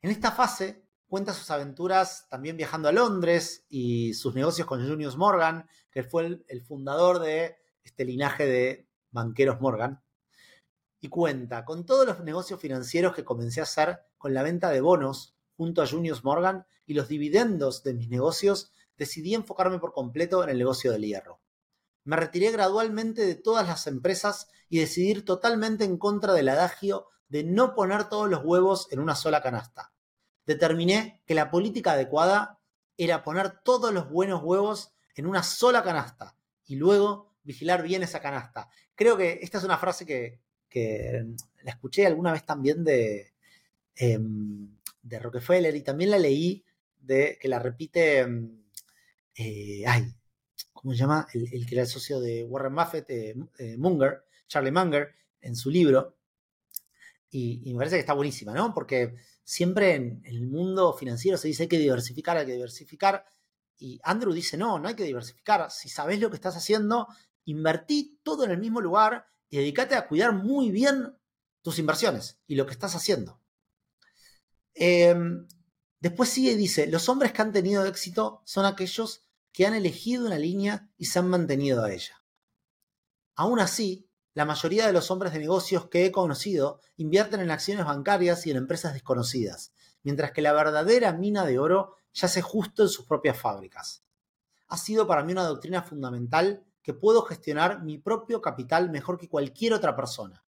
En 0.00 0.10
esta 0.10 0.30
fase 0.30 0.84
cuenta 1.08 1.32
sus 1.32 1.50
aventuras 1.50 2.26
también 2.28 2.56
viajando 2.56 2.88
a 2.88 2.92
Londres 2.92 3.64
y 3.68 4.14
sus 4.14 4.34
negocios 4.34 4.66
con 4.66 4.86
Junius 4.86 5.16
Morgan, 5.16 5.66
que 5.90 6.04
fue 6.04 6.44
el, 6.46 6.62
fundador 6.62 7.18
de 7.18 7.56
este 7.82 8.04
linaje 8.04 8.46
de 8.46 8.86
banqueros 9.10 9.60
Morgan. 9.60 10.00
Y 11.00 11.08
cuenta 11.08 11.64
con 11.64 11.86
todos 11.86 12.06
los 12.06 12.20
negocios 12.20 12.60
financieros 12.60 13.14
que 13.14 13.24
comencé 13.24 13.60
a 13.60 13.64
hacer 13.64 14.00
con 14.18 14.34
la 14.34 14.42
venta 14.42 14.70
de 14.70 14.80
bonos 14.80 15.34
junto 15.58 15.82
a 15.82 15.86
Junius 15.86 16.22
Morgan 16.24 16.64
y 16.86 16.94
los 16.94 17.08
dividendos 17.08 17.82
de 17.82 17.92
mis 17.92 18.08
negocios, 18.08 18.72
decidí 18.96 19.34
enfocarme 19.34 19.80
por 19.80 19.92
completo 19.92 20.42
en 20.44 20.50
el 20.50 20.58
negocio 20.58 20.92
del 20.92 21.04
hierro. 21.04 21.40
Me 22.04 22.16
retiré 22.16 22.52
gradualmente 22.52 23.26
de 23.26 23.34
todas 23.34 23.66
las 23.66 23.86
empresas 23.88 24.48
y 24.70 24.78
decidí 24.78 25.10
ir 25.10 25.24
totalmente 25.24 25.84
en 25.84 25.98
contra 25.98 26.32
del 26.32 26.48
adagio 26.48 27.08
de 27.28 27.42
no 27.42 27.74
poner 27.74 28.08
todos 28.08 28.30
los 28.30 28.42
huevos 28.44 28.86
en 28.92 29.00
una 29.00 29.16
sola 29.16 29.42
canasta. 29.42 29.92
Determiné 30.46 31.22
que 31.26 31.34
la 31.34 31.50
política 31.50 31.92
adecuada 31.92 32.60
era 32.96 33.24
poner 33.24 33.60
todos 33.62 33.92
los 33.92 34.08
buenos 34.08 34.42
huevos 34.42 34.94
en 35.16 35.26
una 35.26 35.42
sola 35.42 35.82
canasta 35.82 36.36
y 36.66 36.76
luego 36.76 37.34
vigilar 37.42 37.82
bien 37.82 38.04
esa 38.04 38.20
canasta. 38.20 38.70
Creo 38.94 39.16
que 39.16 39.40
esta 39.42 39.58
es 39.58 39.64
una 39.64 39.76
frase 39.76 40.06
que, 40.06 40.40
la 41.64 41.72
escuché 41.72 42.06
alguna 42.06 42.30
vez 42.30 42.46
también 42.46 42.84
de, 42.84 43.34
em, 43.96 44.77
de 45.02 45.18
Rockefeller 45.18 45.74
y 45.74 45.82
también 45.82 46.10
la 46.10 46.18
leí 46.18 46.64
de 47.00 47.38
que 47.40 47.48
la 47.48 47.58
repite, 47.58 48.20
em, 48.20 48.62
eh, 49.34 49.84
ay, 49.86 50.12
¿cómo 50.72 50.92
se 50.92 50.98
llama? 50.98 51.26
El, 51.32 51.66
que 51.66 51.74
era 51.74 51.82
el 51.82 51.88
socio 51.88 52.20
de 52.20 52.44
Warren 52.44 52.74
Buffett, 52.74 53.10
eh, 53.10 53.34
eh, 53.58 53.76
Munger, 53.76 54.24
Charlie 54.46 54.72
Munger, 54.72 55.14
en 55.40 55.56
su 55.56 55.70
libro. 55.70 56.16
Y, 57.30 57.72
me 57.72 57.78
parece 57.78 57.96
que 57.96 58.00
está 58.00 58.14
buenísima, 58.14 58.52
¿no? 58.54 58.72
Porque 58.72 59.14
siempre 59.44 59.94
en, 59.94 60.22
el 60.24 60.46
mundo 60.46 60.94
financiero 60.94 61.36
se 61.36 61.48
dice 61.48 61.64
hay 61.64 61.68
que 61.68 61.78
diversificar, 61.78 62.36
hay 62.36 62.46
que 62.46 62.52
diversificar. 62.52 63.24
Y 63.78 64.00
Andrew 64.02 64.32
dice, 64.32 64.56
no, 64.56 64.78
no 64.78 64.88
hay 64.88 64.94
que 64.94 65.04
diversificar. 65.04 65.70
Si 65.70 65.88
sabes 65.88 66.20
lo 66.20 66.30
que 66.30 66.36
estás 66.36 66.56
haciendo, 66.56 67.06
invertí 67.44 68.18
todo 68.22 68.44
en 68.44 68.50
el 68.50 68.58
mismo 68.58 68.80
lugar 68.80 69.26
y 69.50 69.58
dedícate 69.58 69.94
a 69.94 70.06
cuidar 70.08 70.32
muy 70.32 70.70
bien 70.70 71.14
tus 71.62 71.78
inversiones 71.78 72.38
y 72.46 72.56
lo 72.56 72.66
que 72.66 72.72
estás 72.72 72.94
haciendo. 72.94 73.40
Em, 74.80 75.48
después 75.98 76.28
sigue 76.28 76.52
y 76.52 76.56
dice, 76.56 76.86
los 76.86 77.08
hombres 77.08 77.32
que 77.32 77.42
han 77.42 77.52
tenido 77.52 77.84
éxito 77.84 78.42
son 78.44 78.64
aquellos 78.64 79.24
que 79.52 79.66
han 79.66 79.74
elegido 79.74 80.24
una 80.24 80.38
línea 80.38 80.88
y 80.96 81.06
se 81.06 81.18
han 81.18 81.28
mantenido 81.28 81.82
a 81.82 81.92
ella. 81.92 82.22
Aún 83.34 83.58
así, 83.58 84.08
la 84.34 84.44
mayoría 84.44 84.86
de 84.86 84.92
los 84.92 85.10
hombres 85.10 85.32
de 85.32 85.40
negocios 85.40 85.88
que 85.88 86.06
he 86.06 86.12
conocido 86.12 86.80
invierten 86.96 87.40
en 87.40 87.50
acciones 87.50 87.86
bancarias 87.86 88.46
y 88.46 88.52
en 88.52 88.56
empresas 88.56 88.92
desconocidas, 88.92 89.72
mientras 90.04 90.30
que 90.30 90.42
la 90.42 90.52
verdadera 90.52 91.12
mina 91.12 91.44
de 91.44 91.58
oro 91.58 91.96
yace 92.12 92.40
justo 92.40 92.84
en 92.84 92.88
sus 92.88 93.04
propias 93.04 93.36
fábricas. 93.36 94.04
Ha 94.68 94.76
sido 94.76 95.08
para 95.08 95.24
mí 95.24 95.32
una 95.32 95.42
doctrina 95.42 95.82
fundamental 95.82 96.64
que 96.82 96.94
puedo 96.94 97.22
gestionar 97.22 97.82
mi 97.82 97.98
propio 97.98 98.40
capital 98.40 98.90
mejor 98.90 99.18
que 99.18 99.28
cualquier 99.28 99.72
otra 99.72 99.96
persona, 99.96 100.44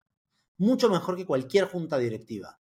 mucho 0.58 0.90
mejor 0.90 1.16
que 1.16 1.28
cualquier 1.28 1.66
junta 1.66 2.00
directiva. 2.00 2.60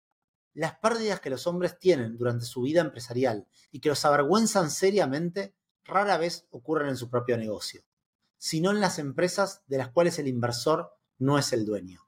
Las 0.54 0.76
pérdidas 0.78 1.20
que 1.20 1.30
los 1.30 1.46
hombres 1.46 1.78
tienen 1.78 2.18
durante 2.18 2.44
su 2.44 2.62
vida 2.62 2.82
empresarial 2.82 3.46
y 3.70 3.80
que 3.80 3.88
los 3.88 4.04
avergüenzan 4.04 4.70
seriamente 4.70 5.54
rara 5.84 6.18
vez 6.18 6.46
ocurren 6.50 6.88
en 6.88 6.96
su 6.96 7.08
propio 7.08 7.38
negocio, 7.38 7.82
sino 8.36 8.70
en 8.70 8.80
las 8.80 8.98
empresas 8.98 9.62
de 9.66 9.78
las 9.78 9.88
cuales 9.88 10.18
el 10.18 10.28
inversor 10.28 10.92
no 11.18 11.38
es 11.38 11.52
el 11.52 11.64
dueño. 11.64 12.06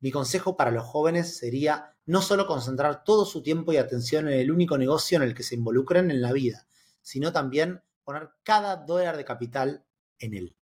Mi 0.00 0.10
consejo 0.10 0.56
para 0.56 0.70
los 0.70 0.84
jóvenes 0.84 1.38
sería 1.38 1.96
no 2.04 2.22
solo 2.22 2.46
concentrar 2.46 3.04
todo 3.04 3.24
su 3.24 3.42
tiempo 3.42 3.72
y 3.72 3.78
atención 3.78 4.28
en 4.28 4.38
el 4.38 4.50
único 4.50 4.76
negocio 4.76 5.16
en 5.16 5.22
el 5.22 5.34
que 5.34 5.42
se 5.42 5.54
involucren 5.54 6.10
en 6.10 6.20
la 6.20 6.32
vida, 6.32 6.68
sino 7.00 7.32
también 7.32 7.82
poner 8.04 8.30
cada 8.42 8.76
dólar 8.76 9.16
de 9.16 9.24
capital 9.24 9.84
en 10.18 10.34
él. 10.34 10.56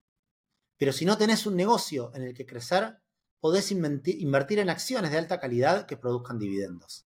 Pero 0.76 0.92
si 0.92 1.04
no 1.04 1.16
tenés 1.16 1.46
un 1.46 1.56
negocio 1.56 2.11
en 2.14 2.22
el 2.22 2.35
que 2.35 2.46
crecer, 2.46 2.98
podés 3.40 3.70
invertir 3.72 4.58
en 4.58 4.70
acciones 4.70 5.11
de 5.11 5.18
alta 5.18 5.40
calidad 5.40 5.87
que 5.87 5.96
produzcan 5.96 6.38
dividendos. 6.38 7.06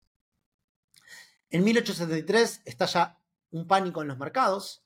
En 1.50 1.62
1873 1.62 2.62
estalla 2.64 3.20
un 3.50 3.66
pánico 3.66 4.02
en 4.02 4.08
los 4.08 4.18
mercados 4.18 4.84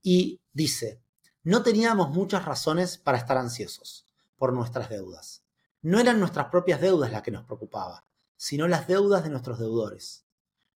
y 0.00 0.40
dice, 0.52 1.02
no 1.42 1.62
teníamos 1.64 2.10
muchas 2.10 2.44
razones 2.44 2.96
para 2.96 3.18
estar 3.18 3.36
ansiosos 3.36 4.06
por 4.36 4.52
nuestras 4.52 4.88
deudas. 4.88 5.44
No 5.80 5.98
eran 5.98 6.20
nuestras 6.20 6.46
propias 6.46 6.80
deudas 6.80 7.10
las 7.10 7.22
que 7.22 7.32
nos 7.32 7.44
preocupaban, 7.44 8.02
sino 8.36 8.68
las 8.68 8.86
deudas 8.86 9.24
de 9.24 9.30
nuestros 9.30 9.58
deudores. 9.58 10.24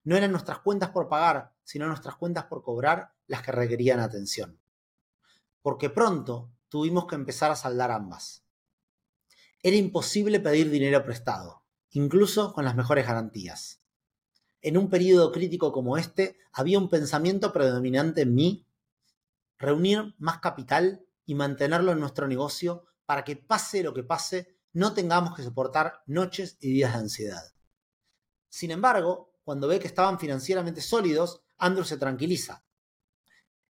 No 0.02 0.16
eran 0.16 0.32
nuestras 0.32 0.58
cuentas 0.58 0.90
por 0.90 1.08
pagar, 1.08 1.52
sino 1.62 1.86
nuestras 1.86 2.16
cuentas 2.16 2.44
por 2.46 2.64
cobrar 2.64 3.12
las 3.28 3.42
que 3.42 3.52
requerían 3.52 4.00
atención. 4.00 4.60
Porque 5.62 5.90
pronto 5.90 6.50
tuvimos 6.68 7.06
que 7.06 7.14
empezar 7.14 7.52
a 7.52 7.56
saldar 7.56 7.92
ambas. 7.92 8.44
Era 9.62 9.76
imposible 9.76 10.40
pedir 10.40 10.70
dinero 10.70 11.04
prestado, 11.04 11.64
incluso 11.90 12.52
con 12.52 12.64
las 12.64 12.74
mejores 12.74 13.06
garantías. 13.06 13.80
En 14.62 14.76
un 14.76 14.88
periodo 14.88 15.32
crítico 15.32 15.72
como 15.72 15.96
este, 15.96 16.38
había 16.52 16.78
un 16.78 16.88
pensamiento 16.88 17.52
predominante 17.52 18.22
en 18.22 18.34
mí, 18.34 18.66
reunir 19.58 20.14
más 20.18 20.38
capital 20.38 21.06
y 21.24 21.34
mantenerlo 21.34 21.92
en 21.92 22.00
nuestro 22.00 22.26
negocio 22.26 22.86
para 23.04 23.24
que 23.24 23.36
pase 23.36 23.82
lo 23.82 23.94
que 23.94 24.02
pase, 24.02 24.56
no 24.72 24.92
tengamos 24.92 25.34
que 25.34 25.42
soportar 25.42 26.02
noches 26.06 26.56
y 26.60 26.72
días 26.72 26.92
de 26.92 26.98
ansiedad. 26.98 27.54
Sin 28.48 28.70
embargo, 28.70 29.32
cuando 29.44 29.68
ve 29.68 29.78
que 29.78 29.86
estaban 29.86 30.18
financieramente 30.18 30.80
sólidos, 30.80 31.42
Andrew 31.58 31.84
se 31.84 31.96
tranquiliza. 31.96 32.64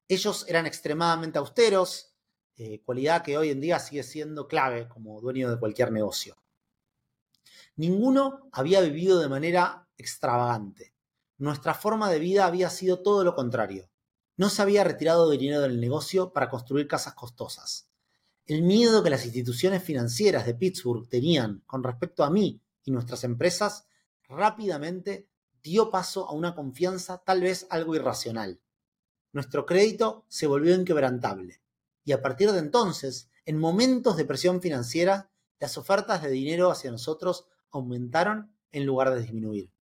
Ellos 0.09 0.45
eran 0.49 0.67
extremadamente 0.67 1.39
austeros, 1.39 2.15
eh, 2.57 2.83
cualidad 2.85 3.23
que 3.23 3.37
hoy 3.37 3.51
en 3.51 3.61
día 3.61 3.79
sigue 3.79 4.03
siendo 4.03 4.47
clave 4.47 4.89
como 4.89 5.21
dueño 5.21 5.51
de 5.51 5.59
cualquier 5.59 5.91
negocio. 5.91 6.37
Ninguno 7.77 8.49
había 8.53 8.81
vivido 8.81 9.19
de 9.19 9.29
manera 9.29 9.84
extravagante. 9.97 10.95
Nuestra 11.39 11.75
forma 11.75 12.11
de 12.11 12.19
vida 12.19 12.47
había 12.47 12.71
sido 12.71 13.01
todo 13.03 13.25
lo 13.25 13.35
contrario. 13.35 13.91
No 14.37 14.51
se 14.51 14.63
había 14.63 14.85
retirado 14.85 15.31
dinero 15.31 15.61
del 15.61 15.81
negocio 15.81 16.33
para 16.33 16.49
construir 16.49 16.89
casas 16.89 17.15
costosas. 17.15 17.89
El 18.47 18.63
miedo 18.63 19.03
que 19.03 19.11
las 19.11 19.25
instituciones 19.25 19.83
financieras 19.83 20.45
de 20.47 20.55
Pittsburgh 20.55 21.09
tenían 21.09 21.63
con 21.67 21.83
respecto 21.83 22.25
a 22.25 22.31
mí 22.31 22.61
y 22.85 22.91
nuestras 22.91 23.25
empresas 23.25 23.87
rápidamente 24.29 25.29
dio 25.63 25.91
paso 25.91 26.29
a 26.29 26.33
una 26.33 26.55
confianza 26.55 27.23
tal 27.25 27.41
vez 27.41 27.67
algo 27.71 27.97
irracional. 27.97 28.61
Nuestro 29.33 29.65
crédito 29.67 30.27
se 30.29 30.47
volvió 30.47 30.75
inquebrantable 30.75 31.63
y 32.05 32.13
a 32.13 32.21
partir 32.21 32.53
de 32.53 32.59
entonces, 32.59 33.31
en 33.47 33.59
momentos 33.59 34.17
de 34.17 34.27
presión 34.27 34.61
financiera, 34.61 35.31
las 35.59 35.79
ofertas 35.79 36.23
de 36.23 36.31
dinero 36.31 36.71
hacia 36.71 36.91
nosotros 36.91 37.47
aumentaron 37.71 38.55
en 38.73 38.85
lugar 38.85 39.13
de 39.13 39.23
disminuir. 39.23 39.73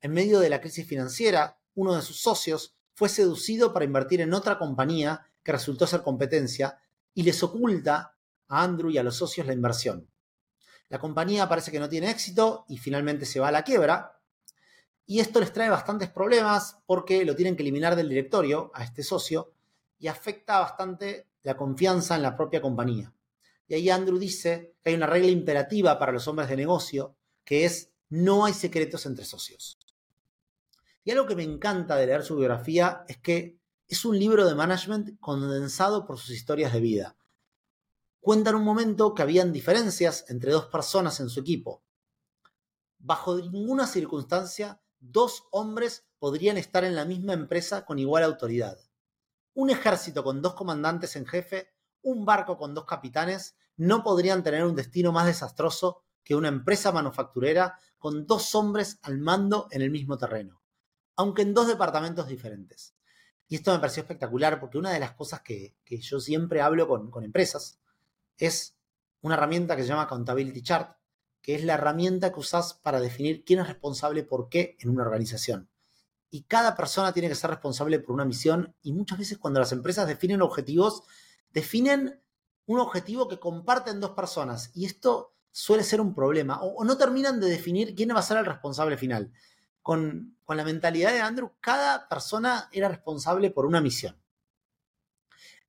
En 0.00 0.12
medio 0.12 0.40
de 0.40 0.48
la 0.48 0.60
crisis 0.60 0.86
financiera, 0.86 1.58
uno 1.74 1.94
de 1.94 2.02
sus 2.02 2.20
socios 2.20 2.74
fue 2.94 3.08
seducido 3.08 3.72
para 3.72 3.84
invertir 3.84 4.20
en 4.20 4.34
otra 4.34 4.58
compañía 4.58 5.26
que 5.42 5.52
resultó 5.52 5.86
ser 5.86 6.02
competencia 6.02 6.78
y 7.14 7.22
les 7.22 7.42
oculta 7.42 8.16
a 8.48 8.62
Andrew 8.62 8.90
y 8.90 8.98
a 8.98 9.02
los 9.02 9.16
socios 9.16 9.46
la 9.46 9.52
inversión. 9.52 10.08
La 10.88 10.98
compañía 10.98 11.48
parece 11.48 11.70
que 11.70 11.78
no 11.78 11.88
tiene 11.88 12.10
éxito 12.10 12.64
y 12.68 12.78
finalmente 12.78 13.24
se 13.24 13.40
va 13.40 13.48
a 13.48 13.52
la 13.52 13.62
quiebra. 13.62 14.20
Y 15.06 15.20
esto 15.20 15.40
les 15.40 15.52
trae 15.52 15.70
bastantes 15.70 16.10
problemas 16.10 16.78
porque 16.86 17.24
lo 17.24 17.36
tienen 17.36 17.56
que 17.56 17.62
eliminar 17.62 17.94
del 17.94 18.08
directorio 18.08 18.70
a 18.74 18.84
este 18.84 19.02
socio 19.02 19.52
y 19.98 20.08
afecta 20.08 20.58
bastante 20.60 21.28
la 21.42 21.56
confianza 21.56 22.16
en 22.16 22.22
la 22.22 22.36
propia 22.36 22.60
compañía. 22.60 23.12
Y 23.68 23.74
ahí 23.74 23.90
Andrew 23.90 24.18
dice 24.18 24.74
que 24.82 24.90
hay 24.90 24.96
una 24.96 25.06
regla 25.06 25.30
imperativa 25.30 25.98
para 25.98 26.12
los 26.12 26.26
hombres 26.26 26.48
de 26.48 26.56
negocio 26.56 27.16
que 27.44 27.64
es 27.64 27.92
no 28.08 28.44
hay 28.44 28.52
secretos 28.52 29.06
entre 29.06 29.24
socios. 29.24 29.78
Y 31.04 31.10
algo 31.10 31.26
que 31.26 31.36
me 31.36 31.42
encanta 31.42 31.96
de 31.96 32.06
leer 32.06 32.22
su 32.22 32.36
biografía 32.36 33.04
es 33.08 33.18
que 33.18 33.58
es 33.88 34.04
un 34.04 34.18
libro 34.18 34.46
de 34.46 34.54
management 34.54 35.18
condensado 35.18 36.06
por 36.06 36.18
sus 36.18 36.30
historias 36.30 36.72
de 36.72 36.80
vida. 36.80 37.16
Cuenta 38.20 38.50
en 38.50 38.56
un 38.56 38.64
momento 38.64 39.14
que 39.14 39.22
habían 39.22 39.52
diferencias 39.52 40.26
entre 40.28 40.52
dos 40.52 40.66
personas 40.66 41.18
en 41.20 41.30
su 41.30 41.40
equipo. 41.40 41.82
Bajo 42.98 43.36
ninguna 43.38 43.86
circunstancia, 43.86 44.82
dos 44.98 45.48
hombres 45.50 46.06
podrían 46.18 46.58
estar 46.58 46.84
en 46.84 46.94
la 46.94 47.06
misma 47.06 47.32
empresa 47.32 47.86
con 47.86 47.98
igual 47.98 48.22
autoridad. 48.22 48.78
Un 49.54 49.70
ejército 49.70 50.22
con 50.22 50.42
dos 50.42 50.54
comandantes 50.54 51.16
en 51.16 51.26
jefe, 51.26 51.72
un 52.02 52.24
barco 52.24 52.58
con 52.58 52.74
dos 52.74 52.84
capitanes, 52.84 53.56
no 53.76 54.02
podrían 54.02 54.42
tener 54.42 54.64
un 54.64 54.76
destino 54.76 55.12
más 55.12 55.26
desastroso 55.26 56.04
que 56.22 56.34
una 56.34 56.48
empresa 56.48 56.92
manufacturera 56.92 57.78
con 57.98 58.26
dos 58.26 58.54
hombres 58.54 58.98
al 59.02 59.18
mando 59.18 59.66
en 59.70 59.82
el 59.82 59.90
mismo 59.90 60.18
terreno, 60.18 60.59
aunque 61.20 61.42
en 61.42 61.52
dos 61.52 61.68
departamentos 61.68 62.26
diferentes. 62.28 62.94
Y 63.46 63.56
esto 63.56 63.72
me 63.72 63.78
pareció 63.78 64.00
espectacular 64.00 64.58
porque 64.58 64.78
una 64.78 64.90
de 64.90 65.00
las 65.00 65.12
cosas 65.12 65.42
que, 65.42 65.76
yo 65.84 66.18
siempre 66.18 66.62
hablo 66.62 66.88
con, 66.88 67.22
empresas 67.22 67.78
es 68.38 68.78
una 69.20 69.34
herramienta 69.34 69.76
que 69.76 69.82
se 69.82 69.88
llama 69.88 70.04
Accountability 70.04 70.62
Chart, 70.62 70.96
que 71.42 71.56
es 71.56 71.64
la 71.64 71.74
herramienta 71.74 72.32
que 72.32 72.40
usás 72.40 72.72
para 72.72 73.02
definir 73.02 73.44
quién 73.44 73.60
es 73.60 73.66
responsable 73.66 74.22
por 74.22 74.48
qué 74.48 74.78
en 74.80 74.88
una 74.88 75.02
organización. 75.02 75.68
Y 76.30 76.44
cada 76.44 76.74
persona 76.74 77.12
tiene 77.12 77.28
que 77.28 77.34
ser 77.34 77.50
responsable 77.50 77.98
por 77.98 78.14
una 78.14 78.24
misión 78.24 78.74
y 78.80 78.94
muchas 78.94 79.18
veces 79.18 79.36
cuando 79.36 79.60
las 79.60 79.72
empresas 79.72 80.08
definen 80.08 80.40
objetivos, 80.40 81.02
definen 81.52 82.18
un 82.64 82.78
objetivo 82.78 83.28
que 83.28 83.38
comparten 83.38 84.00
dos 84.00 84.12
personas 84.12 84.70
y 84.74 84.86
esto 84.86 85.34
suele 85.50 85.84
ser 85.84 86.00
un 86.00 86.14
problema 86.14 86.62
o, 86.62 86.82
no 86.82 86.96
terminan 86.96 87.40
de 87.40 87.50
definir 87.50 87.94
quién 87.94 88.08
va 88.14 88.20
a 88.20 88.22
ser 88.22 88.38
el 88.38 88.46
responsable 88.46 88.96
final. 88.96 89.30
Con, 89.82 90.36
la 90.48 90.64
mentalidad 90.64 91.12
de 91.12 91.20
Andrew, 91.20 91.52
cada 91.60 92.08
persona 92.08 92.68
era 92.72 92.88
responsable 92.88 93.50
por 93.50 93.66
una 93.66 93.80
misión. 93.80 94.20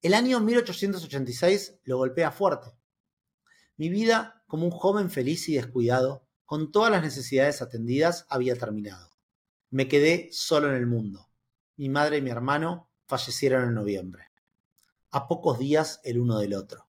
El 0.02 0.16
año 0.16 0.40
1886 0.40 1.80
lo 1.84 1.98
golpea 1.98 2.32
fuerte. 2.32 2.76
Mi 3.78 3.90
vida 3.90 4.44
como 4.48 4.66
un 4.66 4.72
joven 4.72 5.10
feliz 5.12 5.48
y 5.50 5.56
descuidado, 5.56 6.28
con 6.46 6.72
todas 6.72 6.92
las 6.92 7.04
necesidades 7.04 7.62
atendidas, 7.62 8.26
había 8.30 8.56
terminado. 8.56 9.12
Me 9.70 9.88
quedé 9.88 10.30
solo 10.32 10.68
en 10.70 10.76
el 10.76 10.88
mundo. 10.88 11.30
Mi 11.78 11.88
madre 11.88 12.18
y 12.18 12.22
mi 12.22 12.32
hermano 12.32 12.92
fallecieron 13.06 13.64
en 13.64 13.74
noviembre, 13.74 14.32
a 15.12 15.28
pocos 15.28 15.60
días 15.60 16.02
el 16.04 16.20
uno 16.20 16.40
del 16.40 16.54
otro, 16.54 16.90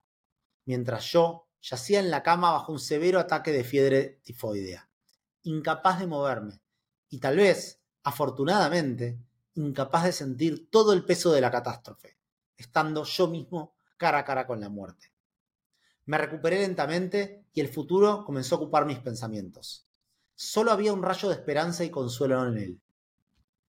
mientras 0.64 1.10
yo 1.10 1.48
yacía 1.60 2.00
en 2.00 2.10
la 2.10 2.22
cama 2.22 2.52
bajo 2.52 2.72
un 2.72 2.80
severo 2.80 3.18
ataque 3.18 3.52
de 3.52 3.64
fiebre 3.64 4.20
tifoidea, 4.22 4.90
incapaz 5.42 5.98
de 6.00 6.06
moverme 6.06 6.60
y 7.10 7.18
tal 7.18 7.36
vez, 7.36 7.80
afortunadamente, 8.02 9.18
incapaz 9.54 10.04
de 10.04 10.12
sentir 10.12 10.70
todo 10.70 10.92
el 10.92 11.04
peso 11.04 11.32
de 11.32 11.40
la 11.40 11.50
catástrofe, 11.50 12.16
estando 12.56 13.04
yo 13.04 13.28
mismo 13.28 13.76
cara 13.96 14.18
a 14.18 14.24
cara 14.24 14.46
con 14.46 14.60
la 14.60 14.68
muerte. 14.68 15.12
Me 16.06 16.18
recuperé 16.18 16.60
lentamente 16.60 17.44
y 17.52 17.60
el 17.60 17.68
futuro 17.68 18.24
comenzó 18.24 18.54
a 18.54 18.58
ocupar 18.58 18.86
mis 18.86 18.98
pensamientos. 18.98 19.86
Solo 20.34 20.70
había 20.70 20.92
un 20.92 21.02
rayo 21.02 21.28
de 21.28 21.34
esperanza 21.34 21.84
y 21.84 21.90
consuelo 21.90 22.46
en 22.46 22.58
él. 22.58 22.80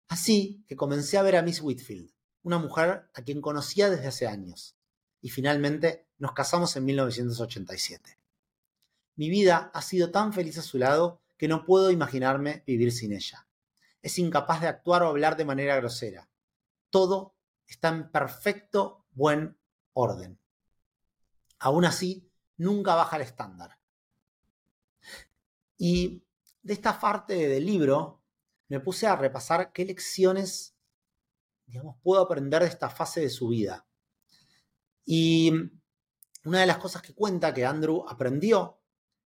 Así 0.07 0.63
que 0.67 0.75
comencé 0.75 1.17
a 1.17 1.23
ver 1.23 1.35
a 1.35 1.41
Miss 1.41 1.61
Whitfield, 1.61 2.11
una 2.43 2.57
mujer 2.57 3.09
a 3.13 3.21
quien 3.23 3.41
conocía 3.41 3.89
desde 3.89 4.07
hace 4.07 4.27
años, 4.27 4.75
y 5.21 5.29
finalmente 5.29 6.07
nos 6.17 6.33
casamos 6.33 6.75
en 6.75 6.85
1987. 6.85 8.17
Mi 9.15 9.29
vida 9.29 9.69
ha 9.73 9.81
sido 9.81 10.11
tan 10.11 10.31
feliz 10.31 10.57
a 10.57 10.61
su 10.61 10.77
lado 10.77 11.21
que 11.39 11.47
no 11.47 11.65
puedo 11.65 11.89
imaginarme 11.89 12.63
vivir 12.67 12.91
sin 12.91 13.13
ella. 13.13 13.47
Es 14.01 14.19
incapaz 14.19 14.59
de 14.59 14.67
actuar 14.67 15.03
o 15.03 15.07
hablar 15.07 15.37
de 15.37 15.45
manera 15.45 15.77
grosera. 15.77 16.29
Todo 16.89 17.33
está 17.65 17.87
en 17.87 18.11
perfecto 18.11 19.05
buen 19.11 19.57
orden. 19.93 20.37
Aún 21.59 21.85
así, 21.85 22.29
nunca 22.57 22.93
baja 22.93 23.15
el 23.15 23.21
estándar. 23.21 23.79
Y 25.77 26.25
de 26.61 26.73
esta 26.73 26.99
parte 26.99 27.47
del 27.47 27.65
libro 27.65 28.21
me 28.67 28.81
puse 28.81 29.07
a 29.07 29.15
repasar 29.15 29.71
qué 29.71 29.85
lecciones, 29.85 30.75
digamos, 31.65 31.95
puedo 32.03 32.21
aprender 32.21 32.63
de 32.63 32.67
esta 32.67 32.89
fase 32.89 33.21
de 33.21 33.29
su 33.29 33.47
vida. 33.47 33.87
Y 35.05 35.53
una 36.43 36.59
de 36.59 36.65
las 36.65 36.79
cosas 36.79 37.01
que 37.01 37.15
cuenta 37.15 37.53
que 37.53 37.65
Andrew 37.65 38.05
aprendió 38.09 38.78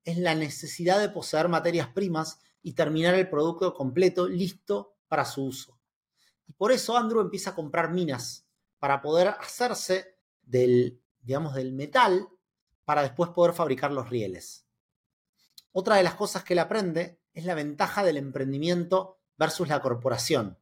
es 0.03 0.17
la 0.17 0.35
necesidad 0.35 0.99
de 0.99 1.09
poseer 1.09 1.47
materias 1.47 1.87
primas 1.89 2.39
y 2.61 2.73
terminar 2.73 3.15
el 3.15 3.29
producto 3.29 3.73
completo 3.73 4.27
listo 4.27 4.95
para 5.07 5.25
su 5.25 5.45
uso. 5.45 5.79
Y 6.47 6.53
por 6.53 6.71
eso 6.71 6.97
Andrew 6.97 7.21
empieza 7.21 7.51
a 7.51 7.55
comprar 7.55 7.91
minas 7.91 8.45
para 8.79 9.01
poder 9.01 9.29
hacerse 9.29 10.17
del, 10.41 11.01
digamos, 11.21 11.53
del 11.53 11.71
metal 11.71 12.27
para 12.85 13.03
después 13.03 13.29
poder 13.31 13.53
fabricar 13.53 13.91
los 13.91 14.09
rieles. 14.09 14.65
Otra 15.71 15.95
de 15.95 16.03
las 16.03 16.15
cosas 16.15 16.43
que 16.43 16.53
él 16.53 16.59
aprende 16.59 17.21
es 17.33 17.45
la 17.45 17.55
ventaja 17.55 18.03
del 18.03 18.17
emprendimiento 18.17 19.19
versus 19.37 19.67
la 19.67 19.81
corporación. 19.81 20.57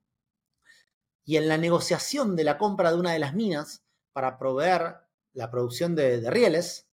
Y 1.24 1.38
en 1.38 1.48
la 1.48 1.58
negociación 1.58 2.36
de 2.36 2.44
la 2.44 2.58
compra 2.58 2.92
de 2.92 2.98
una 2.98 3.14
de 3.14 3.20
las 3.20 3.34
minas 3.34 3.84
para 4.14 4.38
proveer 4.38 4.98
la 5.34 5.50
producción 5.50 5.96
de, 5.96 6.20
de 6.20 6.30
rieles, 6.30 6.88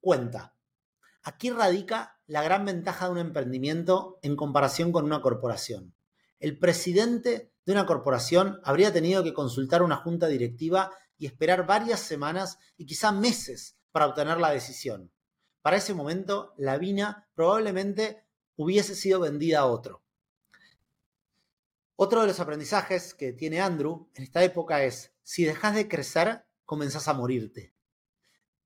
cuenta, 0.00 0.53
aquí 1.24 1.50
radica 1.50 2.20
la 2.26 2.42
gran 2.42 2.64
ventaja 2.64 3.06
de 3.06 3.12
un 3.12 3.18
emprendimiento 3.18 4.18
en 4.22 4.36
comparación 4.36 4.92
con 4.92 5.04
una 5.04 5.20
corporación. 5.20 5.94
El 6.38 6.58
presidente 6.58 7.52
de 7.64 7.72
una 7.72 7.86
corporación 7.86 8.60
habría 8.62 8.92
tenido 8.92 9.24
que 9.24 9.32
consultar 9.32 9.82
una 9.82 9.96
junta 9.96 10.28
directiva 10.28 10.92
y 11.16 11.26
esperar 11.26 11.66
varias 11.66 12.00
semanas 12.00 12.58
y 12.76 12.86
quizá 12.86 13.10
meses 13.10 13.78
para 13.90 14.06
obtener 14.06 14.38
la 14.38 14.50
decisión. 14.50 15.10
Para 15.62 15.78
ese 15.78 15.94
momento, 15.94 16.52
la 16.58 16.76
vina 16.76 17.28
probablemente 17.34 18.26
hubiese 18.56 18.94
sido 18.94 19.20
vendida 19.20 19.60
a 19.60 19.66
otro. 19.66 20.02
Otro 21.96 22.20
de 22.20 22.26
los 22.26 22.40
aprendizajes 22.40 23.14
que 23.14 23.32
tiene 23.32 23.60
Andrew 23.60 24.10
en 24.14 24.24
esta 24.24 24.42
época 24.42 24.82
es, 24.82 25.14
si 25.22 25.44
dejas 25.44 25.74
de 25.74 25.88
crecer, 25.88 26.44
comenzás 26.64 27.08
a 27.08 27.14
morirte. 27.14 27.73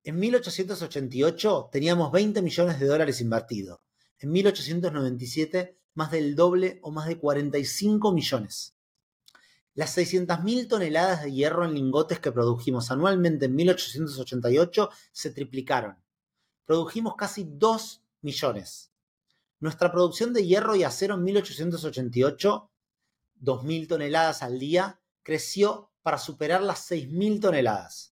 En 0.05 0.19
1888 0.19 1.69
teníamos 1.73 2.13
20 2.13 2.43
millones 2.43 2.81
de 2.81 2.87
dólares 2.87 3.21
invertidos. 3.21 3.81
En 4.19 4.31
1897 4.33 5.79
más 5.95 6.13
del 6.13 6.37
doble 6.37 6.79
o 6.83 6.93
más 6.93 7.09
de 7.09 7.19
45 7.19 8.13
millones. 8.13 8.77
Las 9.75 9.99
600.000 9.99 10.69
toneladas 10.69 11.25
de 11.25 11.33
hierro 11.33 11.65
en 11.65 11.75
lingotes 11.75 12.21
que 12.21 12.31
produjimos 12.31 12.91
anualmente 12.91 13.47
en 13.47 13.57
1888 13.57 14.91
se 15.13 15.31
triplicaron. 15.31 15.97
Produjimos 16.65 17.17
casi 17.17 17.45
2 17.49 18.03
millones. 18.23 18.93
Nuestra 19.59 19.91
producción 19.91 20.33
de 20.33 20.47
hierro 20.47 20.77
y 20.77 20.85
acero 20.85 21.17
en 21.17 21.25
1888, 21.25 22.71
2.000 23.41 23.89
toneladas 23.89 24.43
al 24.43 24.61
día, 24.61 25.01
creció 25.25 25.91
para 26.03 26.19
superar 26.19 26.63
las 26.63 26.91
6.000 26.91 27.41
toneladas. 27.41 28.15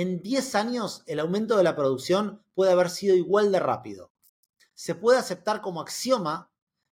En 0.00 0.22
10 0.22 0.54
años 0.54 1.02
el 1.06 1.18
aumento 1.18 1.56
de 1.56 1.64
la 1.64 1.74
producción 1.74 2.40
puede 2.54 2.70
haber 2.70 2.88
sido 2.88 3.16
igual 3.16 3.50
de 3.50 3.58
rápido. 3.58 4.12
Se 4.72 4.94
puede 4.94 5.18
aceptar 5.18 5.60
como 5.60 5.80
axioma 5.80 6.52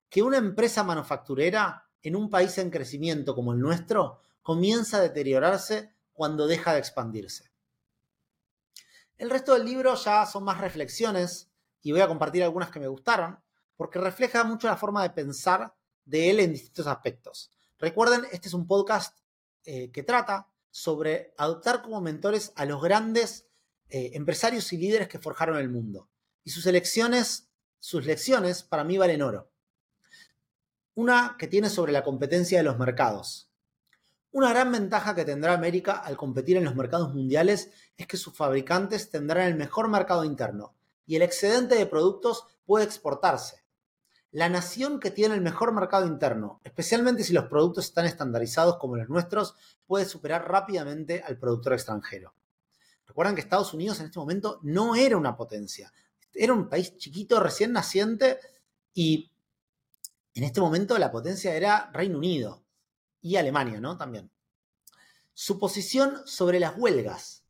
que 0.09 0.23
una 0.23 0.37
empresa 0.37 0.85
manufacturera 0.85 1.89
en 2.01 2.15
un 2.15 2.29
país 2.29 2.57
en 2.59 2.69
crecimiento 2.69 3.35
como 3.35 3.51
el 3.51 3.59
nuestro 3.59 4.21
comienza 4.41 4.95
a 4.95 5.01
deteriorarse 5.01 5.91
cuando 6.13 6.47
deja 6.47 6.71
de 6.71 6.79
expandirse. 6.79 7.51
El 9.17 9.29
resto 9.29 9.51
del 9.53 9.65
libro 9.65 9.95
ya 9.95 10.25
son 10.25 10.45
más 10.45 10.61
reflexiones 10.61 11.51
y 11.81 11.91
voy 11.91 11.99
a 11.99 12.07
compartir 12.07 12.41
algunas 12.41 12.71
que 12.71 12.79
me 12.79 12.87
gustaron 12.87 13.37
porque 13.75 13.99
refleja 13.99 14.45
mucho 14.45 14.67
la 14.67 14.77
forma 14.77 15.03
de 15.03 15.09
pensar 15.09 15.75
de 16.05 16.29
él 16.29 16.39
en 16.39 16.53
distintos 16.53 16.87
aspectos. 16.87 17.51
Recuerden, 17.79 18.21
este 18.31 18.47
es 18.47 18.53
un 18.53 18.65
podcast 18.65 19.19
eh, 19.65 19.91
que 19.91 20.03
trata 20.03 20.47
sobre 20.73 21.36
adoptar 21.38 21.83
como 21.83 22.01
mentores 22.01 22.51
a 22.55 22.65
los 22.65 22.81
grandes 22.81 23.47
eh, 23.89 24.09
empresarios 24.15 24.73
y 24.73 24.77
líderes 24.77 25.07
que 25.07 25.19
forjaron 25.19 25.57
el 25.57 25.69
mundo. 25.69 26.09
Y 26.43 26.49
sus 26.49 26.65
elecciones, 26.65 27.47
sus 27.79 28.07
lecciones 28.07 28.63
para 28.63 28.83
mí 28.83 28.97
valen 28.97 29.21
oro. 29.21 29.51
Una 30.95 31.36
que 31.38 31.47
tiene 31.47 31.69
sobre 31.69 31.91
la 31.91 32.03
competencia 32.03 32.57
de 32.57 32.63
los 32.63 32.79
mercados. 32.79 33.51
Una 34.31 34.49
gran 34.49 34.71
ventaja 34.71 35.13
que 35.13 35.25
tendrá 35.25 35.53
América 35.53 35.93
al 35.93 36.17
competir 36.17 36.57
en 36.57 36.63
los 36.63 36.75
mercados 36.75 37.13
mundiales 37.13 37.69
es 37.95 38.07
que 38.07 38.17
sus 38.17 38.36
fabricantes 38.36 39.12
tendrán 39.12 39.45
el 39.45 39.55
mejor 39.55 39.89
mercado 39.89 40.25
interno 40.25 40.75
y 41.05 41.17
el 41.17 41.21
excedente 41.21 41.75
de 41.75 41.86
productos 41.86 42.47
puede 42.65 42.86
exportarse. 42.86 43.62
La 44.33 44.49
nación 44.49 44.99
que 44.99 45.11
tiene 45.11 45.35
el 45.35 45.41
mejor 45.41 45.73
mercado 45.73 46.07
interno, 46.07 46.59
especialmente 46.63 47.23
si 47.23 47.33
los 47.33 47.45
productos 47.45 47.85
están 47.85 48.07
estandarizados 48.07 48.77
como 48.77 48.95
los 48.95 49.07
nuestros, 49.07 49.53
puede 49.85 50.05
superar 50.05 50.49
rápidamente 50.49 51.21
al 51.21 51.37
productor 51.37 51.73
extranjero. 51.73 52.33
Recuerden 53.05 53.35
que 53.35 53.41
Estados 53.41 53.75
Unidos 53.75 53.99
en 53.99 54.07
este 54.07 54.17
momento 54.17 54.59
no 54.63 54.95
era 54.95 55.17
una 55.17 55.37
potencia, 55.37 55.93
era 56.33 56.51
un 56.51 56.67
país 56.67 56.97
chiquito, 56.97 57.39
recién 57.39 57.73
naciente 57.73 58.39
y 58.95 59.31
en 60.33 60.43
este 60.45 60.61
momento 60.61 60.97
la 60.97 61.11
potencia 61.11 61.53
era 61.53 61.91
Reino 61.93 62.17
Unido 62.17 62.63
y 63.21 63.35
Alemania, 63.35 63.79
¿no? 63.79 63.97
También. 63.97 64.31
Su 65.35 65.59
posición 65.59 66.23
sobre 66.25 66.59
las 66.59 66.75
huelgas. 66.75 67.43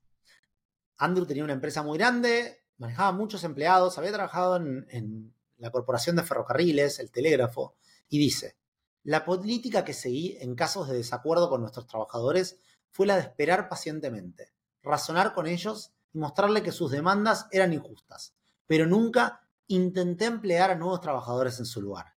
Andrew 0.97 1.25
tenía 1.25 1.45
una 1.45 1.53
empresa 1.53 1.81
muy 1.81 1.97
grande, 1.97 2.65
manejaba 2.77 3.13
muchos 3.13 3.45
empleados, 3.45 3.97
había 3.97 4.11
trabajado 4.11 4.57
en, 4.57 4.85
en 4.89 5.33
la 5.63 5.71
Corporación 5.71 6.15
de 6.15 6.23
Ferrocarriles, 6.23 6.99
el 6.99 7.11
Telégrafo, 7.11 7.75
y 8.09 8.19
dice, 8.19 8.57
la 9.03 9.25
política 9.25 9.83
que 9.83 9.93
seguí 9.93 10.37
en 10.39 10.55
casos 10.55 10.87
de 10.87 10.97
desacuerdo 10.97 11.49
con 11.49 11.61
nuestros 11.61 11.87
trabajadores 11.87 12.57
fue 12.91 13.07
la 13.07 13.15
de 13.15 13.21
esperar 13.21 13.67
pacientemente, 13.67 14.53
razonar 14.81 15.33
con 15.33 15.47
ellos 15.47 15.93
y 16.13 16.19
mostrarle 16.19 16.61
que 16.61 16.71
sus 16.71 16.91
demandas 16.91 17.47
eran 17.51 17.73
injustas, 17.73 18.35
pero 18.67 18.85
nunca 18.85 19.47
intenté 19.67 20.25
emplear 20.25 20.71
a 20.71 20.75
nuevos 20.75 21.01
trabajadores 21.01 21.59
en 21.59 21.65
su 21.65 21.81
lugar 21.81 22.13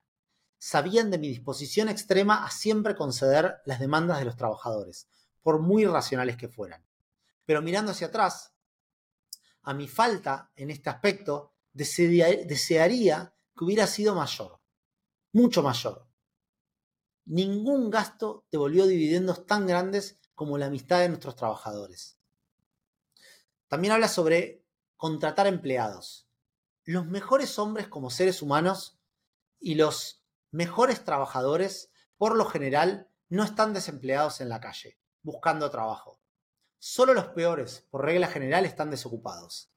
sabían 0.66 1.12
de 1.12 1.20
mi 1.20 1.28
disposición 1.28 1.90
extrema 1.90 2.44
a 2.44 2.50
siempre 2.50 2.96
conceder 2.96 3.62
las 3.66 3.80
demandas 3.80 4.18
de 4.18 4.26
los 4.26 4.36
trabajadores, 4.36 5.08
por 5.44 5.60
muy 5.60 5.86
racionales 5.86 6.38
que 6.38 6.48
fueran. 6.48 6.84
Pero 7.46 7.62
mirando 7.62 7.92
hacia 7.92 8.08
atrás, 8.08 8.56
a 9.62 9.76
mi 9.76 9.88
falta 9.88 10.52
en 10.56 10.72
este 10.72 10.90
aspecto 10.90 11.54
desearía 11.72 13.35
que 13.56 13.64
hubiera 13.64 13.88
sido 13.88 14.16
mayor, 14.16 14.60
mucho 15.32 15.64
mayor. 15.64 16.08
Ningún 17.26 17.90
gasto 17.90 18.46
devolvió 18.52 18.86
dividendos 18.86 19.46
tan 19.46 19.66
grandes 19.66 20.20
como 20.36 20.58
la 20.58 20.68
amistad 20.68 21.00
de 21.00 21.10
nuestros 21.10 21.36
trabajadores. 21.36 22.20
También 23.68 23.94
habla 23.94 24.08
sobre 24.08 24.64
contratar 24.98 25.48
empleados. 25.48 26.28
Los 26.84 27.08
mejores 27.08 27.58
hombres 27.58 27.88
como 27.88 28.10
seres 28.10 28.42
humanos 28.42 29.00
y 29.60 29.76
los 29.76 30.24
mejores 30.52 31.04
trabajadores, 31.04 31.92
por 32.18 32.36
lo 32.36 32.46
general, 32.46 33.10
no 33.30 33.44
están 33.44 33.74
desempleados 33.74 34.40
en 34.42 34.50
la 34.50 34.60
calle, 34.60 35.00
buscando 35.24 35.72
trabajo. 35.72 36.22
Solo 36.78 37.16
los 37.16 37.30
peores, 37.30 37.88
por 37.90 38.06
regla 38.06 38.28
general, 38.28 38.66
están 38.66 38.92
desocupados. 38.92 39.72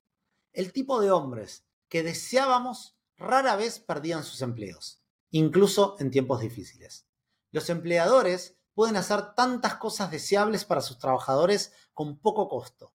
El 0.53 0.73
tipo 0.73 1.01
de 1.01 1.11
hombres 1.11 1.67
que 1.88 2.03
deseábamos 2.03 2.98
rara 3.19 3.57
vez 3.57 3.81
perdían 3.81 4.25
sus 4.25 4.43
empleos, 4.43 5.03
incluso 5.31 5.97
en 5.99 6.11
tiempos 6.11 6.41
difíciles. 6.41 7.07
Los 7.51 7.69
empleadores 7.71 8.57
pueden 8.75 8.97
hacer 8.97 9.35
tantas 9.35 9.75
cosas 9.75 10.11
deseables 10.11 10.65
para 10.65 10.81
sus 10.81 10.99
trabajadores 10.99 11.73
con 11.95 12.19
poco 12.19 12.49
costo. 12.49 12.93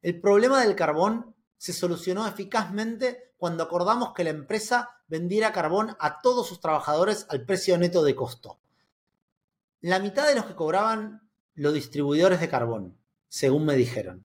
El 0.00 0.20
problema 0.20 0.62
del 0.62 0.74
carbón 0.74 1.34
se 1.58 1.72
solucionó 1.72 2.26
eficazmente 2.26 3.32
cuando 3.36 3.62
acordamos 3.62 4.12
que 4.14 4.24
la 4.24 4.30
empresa 4.30 5.02
vendiera 5.06 5.52
carbón 5.52 5.96
a 5.98 6.20
todos 6.20 6.48
sus 6.48 6.60
trabajadores 6.60 7.26
al 7.28 7.44
precio 7.44 7.76
neto 7.78 8.02
de 8.02 8.16
costo. 8.16 8.58
La 9.80 9.98
mitad 9.98 10.26
de 10.26 10.34
los 10.34 10.46
que 10.46 10.54
cobraban 10.54 11.28
los 11.54 11.74
distribuidores 11.74 12.40
de 12.40 12.48
carbón, 12.48 12.98
según 13.28 13.66
me 13.66 13.76
dijeron. 13.76 14.24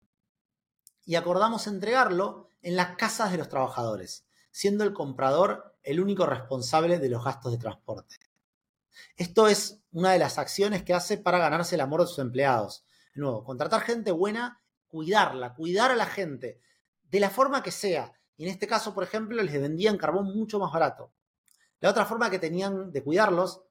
Y 1.06 1.16
acordamos 1.16 1.68
entregarlo 1.68 2.50
en 2.62 2.76
las 2.76 2.96
casas 2.96 3.32
de 3.32 3.38
los 3.38 3.50
trabajadores, 3.50 4.26
siendo 4.60 4.84
el 4.84 4.92
comprador 4.92 5.74
el 5.84 6.02
único 6.02 6.26
responsable 6.26 7.00
de 7.00 7.08
los 7.08 7.24
gastos 7.24 7.54
de 7.54 7.58
transporte. 7.58 8.18
Esto 9.16 9.48
es 9.48 9.82
una 9.94 10.12
de 10.12 10.20
las 10.20 10.38
acciones 10.38 10.84
que 10.84 10.94
hace 10.94 11.18
para 11.18 11.38
ganarse 11.38 11.76
el 11.76 11.82
amor 11.82 12.02
de 12.02 12.08
sus 12.08 12.20
empleados. 12.20 12.84
De 13.16 13.22
nuevo, 13.22 13.46
contratar 13.46 13.80
gente 13.84 14.12
buena, 14.12 14.62
cuidarla, 14.90 15.54
cuidar 15.54 15.92
a 15.92 15.96
la 15.96 16.08
gente, 16.08 16.60
de 17.04 17.20
la 17.22 17.30
forma 17.30 17.64
que 17.64 17.72
sea. 17.72 18.12
Y 18.36 18.44
en 18.44 18.50
este 18.50 18.68
caso, 18.68 18.94
por 18.94 19.06
ejemplo, 19.06 19.42
les 19.42 19.62
vendían 19.62 19.98
carbón 19.98 20.26
mucho 20.26 20.60
más 20.60 20.74
barato. 20.74 21.14
La 21.80 21.92
otra 21.92 22.06
forma 22.06 22.30
que 22.30 22.38
tenían 22.38 22.92
de 22.92 23.02
cuidarlos 23.02 23.62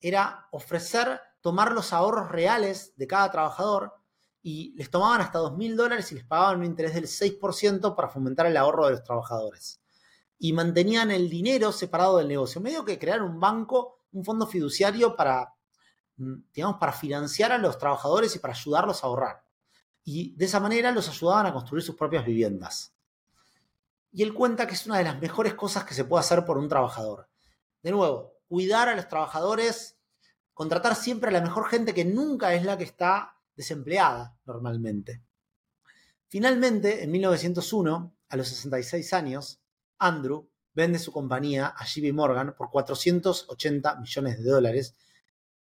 era 0.00 0.48
ofrecer 0.50 1.20
tomar 1.40 1.70
los 1.70 1.92
ahorros 1.92 2.32
reales 2.32 2.94
de 2.96 3.06
cada 3.06 3.30
trabajador 3.30 3.94
y 4.42 4.74
les 4.74 4.90
tomaban 4.90 5.20
hasta 5.20 5.38
2.000 5.38 5.76
dólares 5.76 6.10
y 6.10 6.16
les 6.16 6.24
pagaban 6.24 6.58
un 6.58 6.64
interés 6.64 6.94
del 6.94 7.06
6% 7.06 7.94
para 7.94 8.08
fomentar 8.08 8.46
el 8.46 8.56
ahorro 8.56 8.86
de 8.86 8.90
los 8.94 9.04
trabajadores. 9.04 9.81
Y 10.44 10.52
mantenían 10.52 11.12
el 11.12 11.30
dinero 11.30 11.70
separado 11.70 12.18
del 12.18 12.26
negocio. 12.26 12.60
Medio 12.60 12.84
que 12.84 12.98
crear 12.98 13.22
un 13.22 13.38
banco, 13.38 14.00
un 14.10 14.24
fondo 14.24 14.44
fiduciario 14.44 15.14
para, 15.14 15.54
mm, 16.16 16.34
digamos, 16.52 16.78
para 16.80 16.92
financiar 16.92 17.52
a 17.52 17.58
los 17.58 17.78
trabajadores 17.78 18.34
y 18.34 18.40
para 18.40 18.52
ayudarlos 18.52 19.04
a 19.04 19.06
ahorrar. 19.06 19.44
Y 20.02 20.34
de 20.34 20.46
esa 20.46 20.58
manera 20.58 20.90
los 20.90 21.08
ayudaban 21.08 21.46
a 21.46 21.52
construir 21.52 21.84
sus 21.84 21.94
propias 21.94 22.26
viviendas. 22.26 22.92
Y 24.10 24.24
él 24.24 24.34
cuenta 24.34 24.66
que 24.66 24.74
es 24.74 24.84
una 24.84 24.98
de 24.98 25.04
las 25.04 25.20
mejores 25.20 25.54
cosas 25.54 25.84
que 25.84 25.94
se 25.94 26.04
puede 26.04 26.22
hacer 26.22 26.44
por 26.44 26.58
un 26.58 26.68
trabajador. 26.68 27.28
De 27.80 27.92
nuevo, 27.92 28.34
cuidar 28.48 28.88
a 28.88 28.96
los 28.96 29.06
trabajadores, 29.06 29.96
contratar 30.54 30.96
siempre 30.96 31.30
a 31.30 31.32
la 31.34 31.40
mejor 31.40 31.68
gente 31.68 31.94
que 31.94 32.04
nunca 32.04 32.52
es 32.52 32.64
la 32.64 32.76
que 32.76 32.82
está 32.82 33.36
desempleada 33.54 34.36
normalmente. 34.44 35.22
Finalmente, 36.26 37.04
en 37.04 37.12
1901, 37.12 38.16
a 38.28 38.36
los 38.36 38.48
66 38.48 39.12
años, 39.12 39.61
Andrew 40.02 40.48
vende 40.74 40.98
su 40.98 41.12
compañía 41.12 41.74
a 41.76 41.84
JP 41.84 42.12
Morgan 42.12 42.54
por 42.56 42.70
480 42.70 43.96
millones 43.96 44.42
de 44.42 44.50
dólares, 44.50 44.94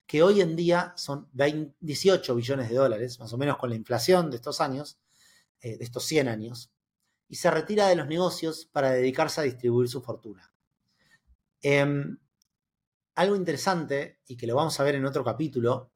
que 0.06 0.22
hoy 0.22 0.40
en 0.40 0.56
día 0.56 0.92
son 0.96 1.28
18 1.32 2.34
billones 2.34 2.68
de 2.68 2.74
dólares, 2.74 3.20
más 3.20 3.32
o 3.32 3.38
menos 3.38 3.58
con 3.58 3.70
la 3.70 3.76
inflación 3.76 4.30
de 4.30 4.36
estos 4.36 4.60
años, 4.60 4.98
eh, 5.60 5.76
de 5.76 5.84
estos 5.84 6.04
100 6.04 6.28
años, 6.28 6.72
y 7.28 7.36
se 7.36 7.50
retira 7.50 7.86
de 7.88 7.96
los 7.96 8.08
negocios 8.08 8.64
para 8.64 8.90
dedicarse 8.90 9.40
a 9.40 9.44
distribuir 9.44 9.88
su 9.88 10.00
fortuna. 10.00 10.52
Em, 11.62 12.18
algo 13.14 13.36
interesante, 13.36 14.20
y 14.26 14.36
que 14.36 14.46
lo 14.46 14.56
vamos 14.56 14.80
a 14.80 14.84
ver 14.84 14.94
en 14.94 15.04
otro 15.04 15.22
capítulo, 15.22 15.92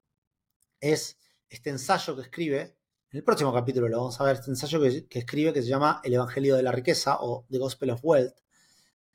es 0.79 1.17
este 1.49 1.71
ensayo 1.71 2.15
que 2.15 2.21
escribe, 2.21 2.77
en 3.11 3.17
el 3.17 3.23
próximo 3.23 3.53
capítulo 3.53 3.87
lo 3.87 3.97
vamos 3.97 4.19
a 4.19 4.23
ver, 4.23 4.35
este 4.35 4.51
ensayo 4.51 4.81
que, 4.81 5.19
escribe 5.19 5.53
que 5.53 5.61
se 5.61 5.67
llama 5.67 6.01
El 6.03 6.13
Evangelio 6.13 6.55
de 6.55 6.63
la 6.63 6.71
Riqueza 6.71 7.17
o 7.19 7.45
The 7.49 7.57
Gospel 7.57 7.91
of 7.91 8.01
Wealth, 8.03 8.35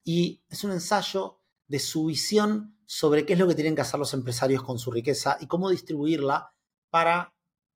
y 0.04 0.42
es 0.48 0.64
un 0.64 0.72
ensayo 0.72 1.40
de 1.66 1.78
su 1.78 2.06
visión 2.06 2.76
sobre 2.86 3.24
qué 3.24 3.34
es 3.34 3.38
lo 3.38 3.46
que 3.46 3.54
tienen 3.54 3.74
que 3.74 3.82
hacer 3.82 4.00
los 4.00 4.14
empresarios 4.14 4.62
con 4.62 4.78
su 4.78 4.90
riqueza 4.90 5.36
y 5.40 5.46
cómo 5.46 5.70
distribuirla 5.70 6.52
para 6.90 7.34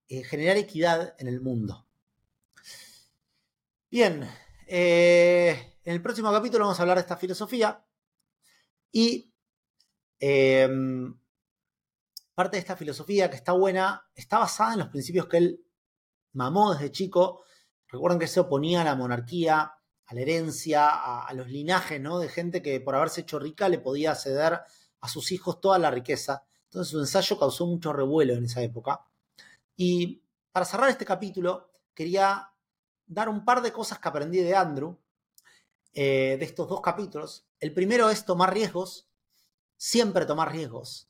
eh, 0.09 0.25
generar 0.25 0.57
equidad 0.57 1.15
en 1.19 1.29
el 1.29 1.41
mundo. 1.41 1.87
Bien, 3.91 4.29
eh, 4.67 5.79
en 5.85 5.95
el 5.95 6.03
próximo 6.03 6.33
capítulo 6.33 6.65
vamos 6.65 6.79
a 6.79 6.83
hablar 6.83 6.97
de 6.97 7.03
esta 7.03 7.17
filosofía 7.17 7.85
y 8.91 9.33
em, 10.19 11.17
parte 12.35 12.57
de 12.57 12.61
esta 12.61 12.77
filosofía 12.77 13.31
que 13.31 13.37
está 13.37 13.53
buena, 13.53 14.09
está 14.15 14.39
basada 14.39 14.73
en 14.73 14.79
los 14.81 14.89
principios 14.89 15.27
que 15.27 15.37
él 15.37 15.64
mamó 16.35 16.75
desde 16.75 16.93
chico. 16.93 17.45
Recuerden 17.89 18.21
que 18.21 18.27
se 18.27 18.41
oponía 18.41 18.83
a 18.83 18.85
la 18.85 18.95
monarquía, 18.95 19.73
a 20.07 20.15
la 20.15 20.21
herencia, 20.21 20.89
a, 20.89 21.33
los 21.33 21.49
linajes, 21.49 22.01
¿no? 22.01 22.19
De 22.19 22.29
gente 22.29 22.63
que 22.63 22.81
por 22.81 22.95
haberse 22.95 23.23
hecho 23.23 23.39
rica 23.39 23.69
le 23.69 23.79
podía 23.79 24.15
ceder 24.15 24.61
a 25.01 25.09
sus 25.09 25.33
hijos 25.33 25.61
toda 25.61 25.79
la 25.79 25.91
riqueza. 25.91 26.45
Entonces 26.65 26.91
su 26.91 27.01
ensayo 27.01 27.39
causó 27.39 27.67
mucho 27.67 27.93
revuelo 27.93 28.35
en 28.35 28.45
esa 28.45 28.63
época. 28.63 29.07
Y 29.77 30.23
para 30.53 30.67
cerrar 30.67 30.91
este 30.91 31.05
capítulo, 31.05 31.71
quería 31.95 32.51
dar 33.07 33.29
un 33.29 33.45
par 33.45 33.63
de 33.63 33.73
cosas 33.73 33.99
que 33.99 34.09
aprendí 34.09 34.39
de 34.39 34.55
Andrew, 34.55 34.99
eh, 35.93 36.37
de 36.39 36.45
estos 36.45 36.69
dos 36.69 36.81
capítulos. 36.81 37.47
El 37.61 37.73
primero 37.73 38.11
es 38.11 38.25
tomar 38.25 38.53
riesgos, 38.53 39.09
siempre 39.77 40.27
tomar 40.27 40.53
riesgos. 40.53 41.09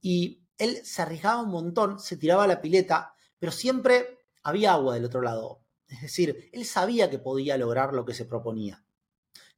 Y 0.00 0.42
él 0.58 0.84
se 0.84 1.02
arriesgaba 1.02 1.42
un 1.42 1.50
montón, 1.50 1.98
se 1.98 2.16
tiraba 2.16 2.44
a 2.44 2.48
la 2.48 2.60
pileta, 2.60 3.14
pero 3.38 3.52
siempre 3.52 4.15
había 4.46 4.74
agua 4.74 4.94
del 4.94 5.04
otro 5.04 5.22
lado. 5.22 5.60
Es 5.88 6.02
decir, 6.02 6.50
él 6.52 6.64
sabía 6.64 7.10
que 7.10 7.18
podía 7.18 7.58
lograr 7.58 7.92
lo 7.92 8.04
que 8.04 8.14
se 8.14 8.26
proponía. 8.26 8.84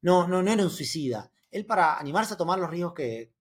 No, 0.01 0.27
no, 0.27 0.41
no 0.41 0.51
era 0.51 0.63
un 0.63 0.71
suicida. 0.71 1.31
Él 1.51 1.65
para 1.65 1.99
animarse 1.99 2.33
a 2.33 2.37
tomar 2.37 2.57
los 2.57 2.71
riesgos 2.71 2.93
que, 2.93 3.33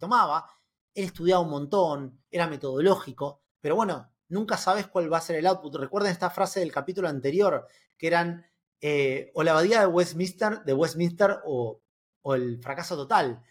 tomaba, 0.00 0.48
él 0.94 1.04
estudiaba 1.04 1.42
un 1.42 1.50
montón, 1.50 2.22
era 2.30 2.46
metodológico, 2.46 3.42
pero 3.60 3.76
bueno, 3.76 4.10
nunca 4.28 4.56
sabes 4.56 4.86
cuál 4.86 5.12
va 5.12 5.18
a 5.18 5.22
ser 5.22 5.36
el 5.36 5.46
output. 5.46 5.74
Recuerden 5.76 6.12
esta 6.12 6.30
frase 6.30 6.60
del 6.60 6.72
capítulo 6.72 7.08
anterior, 7.08 7.66
que 7.98 8.06
eran 8.06 8.46
eh, 8.80 9.32
o 9.34 9.42
la 9.42 9.50
abadía 9.50 9.80
de 9.80 9.86
Westminster, 9.86 10.62
de 10.64 10.72
Westminster 10.72 11.40
o, 11.44 11.82
o 12.22 12.34
el 12.34 12.58
fracaso 12.62 12.96
total. 12.96 13.42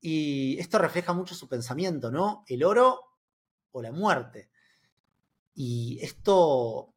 Y 0.00 0.58
esto 0.60 0.78
refleja 0.78 1.12
mucho 1.12 1.34
su 1.34 1.48
pensamiento, 1.48 2.12
¿no? 2.12 2.44
El 2.46 2.62
oro 2.62 3.00
o 3.72 3.82
la 3.82 3.90
muerte. 3.90 4.50
Y 5.54 5.98
esto 6.02 6.94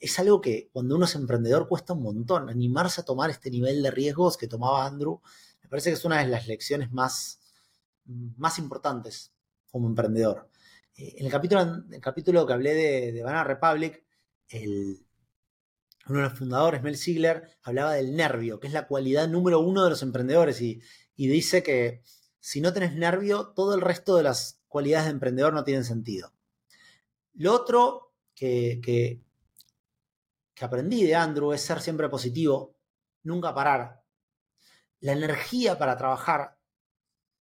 es 0.00 0.18
algo 0.18 0.40
que 0.40 0.70
cuando 0.72 0.96
uno 0.96 1.04
es 1.04 1.14
emprendedor 1.14 1.68
cuesta 1.68 1.92
un 1.92 2.02
montón, 2.02 2.48
animarse 2.48 3.00
a 3.00 3.04
tomar 3.04 3.30
este 3.30 3.50
nivel 3.50 3.82
de 3.82 3.90
riesgos 3.90 4.36
que 4.36 4.48
tomaba 4.48 4.86
Andrew. 4.86 5.20
Me 5.62 5.68
parece 5.68 5.90
que 5.90 5.94
es 5.94 6.04
una 6.04 6.20
de 6.20 6.28
las 6.28 6.46
lecciones 6.46 6.90
más, 6.92 7.40
más 8.04 8.58
importantes 8.58 9.32
como 9.70 9.88
emprendedor. 9.88 10.48
Eh, 10.96 11.16
en 11.18 11.26
el 11.26 11.32
capítulo, 11.32 11.60
el 11.90 12.00
capítulo 12.00 12.46
que 12.46 12.52
hablé 12.52 12.74
de, 12.74 13.12
de 13.12 13.22
Banana 13.22 13.44
Republic, 13.44 14.02
uno 16.08 16.18
de 16.18 16.24
los 16.24 16.38
fundadores, 16.38 16.82
Mel 16.82 16.96
Ziegler, 16.96 17.58
hablaba 17.62 17.94
del 17.94 18.14
nervio, 18.14 18.60
que 18.60 18.68
es 18.68 18.72
la 18.72 18.86
cualidad 18.86 19.28
número 19.28 19.60
uno 19.60 19.84
de 19.84 19.90
los 19.90 20.02
emprendedores, 20.02 20.60
y, 20.60 20.80
y 21.16 21.26
dice 21.26 21.62
que 21.62 22.02
si 22.38 22.60
no 22.60 22.72
tenés 22.72 22.94
nervio, 22.94 23.48
todo 23.48 23.74
el 23.74 23.80
resto 23.80 24.16
de 24.16 24.22
las 24.22 24.62
cualidades 24.68 25.06
de 25.06 25.12
emprendedor 25.12 25.52
no 25.52 25.64
tienen 25.64 25.84
sentido. 25.84 26.32
Lo 27.36 27.52
otro 27.52 28.14
que, 28.34 28.80
que, 28.82 30.64
aprendí 30.64 31.04
de 31.04 31.14
Andrew 31.14 31.52
es 31.52 31.60
ser 31.60 31.82
siempre 31.82 32.08
positivo, 32.08 32.74
nunca 33.22 33.54
parar. 33.54 34.02
La 35.00 35.12
energía 35.12 35.78
para 35.78 35.98
trabajar, 35.98 36.58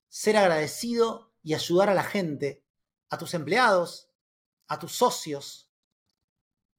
ser 0.09 0.37
agradecido 0.37 1.31
y 1.43 1.53
ayudar 1.53 1.89
a 1.89 1.93
la 1.93 2.03
gente, 2.03 2.65
a 3.09 3.19
tus 3.19 3.35
empleados, 3.35 4.09
a 4.67 4.79
tus 4.79 4.93
socios 4.93 5.69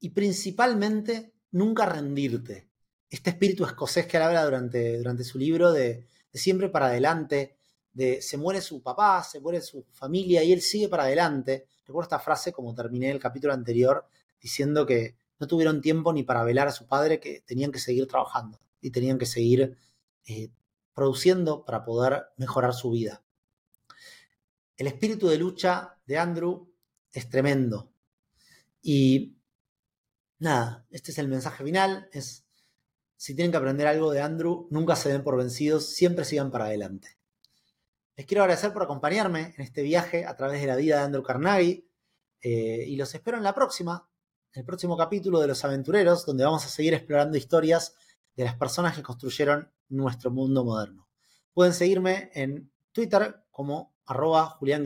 y 0.00 0.10
principalmente 0.10 1.34
nunca 1.52 1.86
rendirte. 1.86 2.68
Este 3.08 3.30
espíritu 3.30 3.64
escocés 3.64 4.06
que 4.06 4.16
él 4.16 4.24
habla 4.24 4.44
durante, 4.44 4.98
durante 4.98 5.22
su 5.22 5.38
libro 5.38 5.70
de, 5.70 6.08
de 6.32 6.38
siempre 6.38 6.68
para 6.68 6.86
adelante, 6.86 7.60
de 7.95 8.20
se 8.20 8.36
muere 8.36 8.61
su 8.61 8.82
papá, 8.82 9.22
se 9.22 9.40
muere 9.40 9.62
su 9.62 9.84
familia 9.92 10.42
y 10.45 10.53
él 10.53 10.61
sigue 10.61 10.88
para 10.88 11.05
adelante. 11.05 11.66
Recuerdo 11.86 12.07
esta 12.07 12.18
frase 12.18 12.53
como 12.53 12.74
terminé 12.74 13.11
el 13.11 13.20
capítulo 13.20 13.55
anterior 13.55 14.07
diciendo 14.40 14.84
que 14.84 15.16
no 15.38 15.47
tuvieron 15.47 15.80
tiempo 15.80 16.12
ni 16.12 16.22
para 16.22 16.45
velar 16.45 16.68
a 16.68 16.72
su 16.72 16.86
padre, 16.86 17.20
que 17.20 17.40
tenían 17.47 17.72
que 17.72 17.78
seguir 17.78 18.07
trabajando. 18.07 18.59
y 18.80 18.90
tenían 18.90 19.16
que 19.16 19.24
seguir 19.24 19.78
eh, 20.26 20.51
produciendo 20.92 21.64
para 21.64 21.86
poder 21.86 22.26
mejorar 22.36 22.74
su 22.74 22.90
vida. 22.90 23.22
El 24.76 24.88
espíritu 24.88 25.26
de 25.28 25.38
lucha 25.38 25.97
de 26.05 26.18
Andrew 26.18 26.70
es 27.12 27.30
tremendo. 27.30 27.90
Y 28.82 29.38
nada, 30.38 30.86
este 30.90 31.12
es 31.12 31.18
el 31.18 31.28
mensaje 31.28 31.64
final. 31.64 32.11
Es, 32.12 32.45
si 33.16 33.34
tienen 33.34 33.53
que 33.53 33.57
aprender 33.57 33.86
algo 33.86 34.12
de 34.12 34.20
Andrew, 34.20 34.68
nunca 34.70 34.97
se 34.97 35.09
den 35.09 35.22
por 35.24 35.38
vencidos, 35.38 35.95
siempre 35.95 36.26
sigan 36.26 36.51
para 36.51 36.66
adelante. 36.66 37.16
Les 38.16 38.26
quiero 38.26 38.44
agradecer 38.44 38.72
por 38.72 38.82
acompañarme 38.82 39.54
en 39.56 39.64
este 39.64 39.82
viaje 39.82 40.24
a 40.24 40.36
través 40.36 40.60
de 40.60 40.68
la 40.68 40.76
vida 40.76 40.98
de 40.98 41.02
Andrew 41.02 41.22
Carnegie 41.24 41.88
eh, 42.40 42.84
y 42.86 42.94
los 42.96 43.12
espero 43.12 43.36
en 43.36 43.42
la 43.42 43.54
próxima, 43.54 44.08
en 44.52 44.60
el 44.60 44.66
próximo 44.66 44.96
capítulo 44.96 45.40
de 45.40 45.48
Los 45.48 45.64
Aventureros, 45.64 46.24
donde 46.24 46.44
vamos 46.44 46.64
a 46.64 46.68
seguir 46.68 46.94
explorando 46.94 47.36
historias 47.36 47.96
de 48.36 48.44
las 48.44 48.54
personas 48.54 48.94
que 48.94 49.02
construyeron 49.02 49.72
nuestro 49.88 50.30
mundo 50.30 50.64
moderno. 50.64 51.08
Pueden 51.52 51.74
seguirme 51.74 52.30
en 52.34 52.72
Twitter 52.92 53.44
como 53.50 53.96
arroba 54.06 54.46
julián 54.46 54.84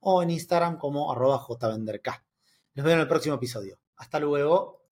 o 0.00 0.22
en 0.22 0.30
Instagram 0.30 0.78
como 0.78 1.12
arroba 1.12 1.38
jvenderk. 1.38 2.24
Los 2.74 2.84
veo 2.84 2.94
en 2.94 3.00
el 3.00 3.08
próximo 3.08 3.36
episodio. 3.36 3.78
Hasta 3.96 4.18
luego. 4.18 4.85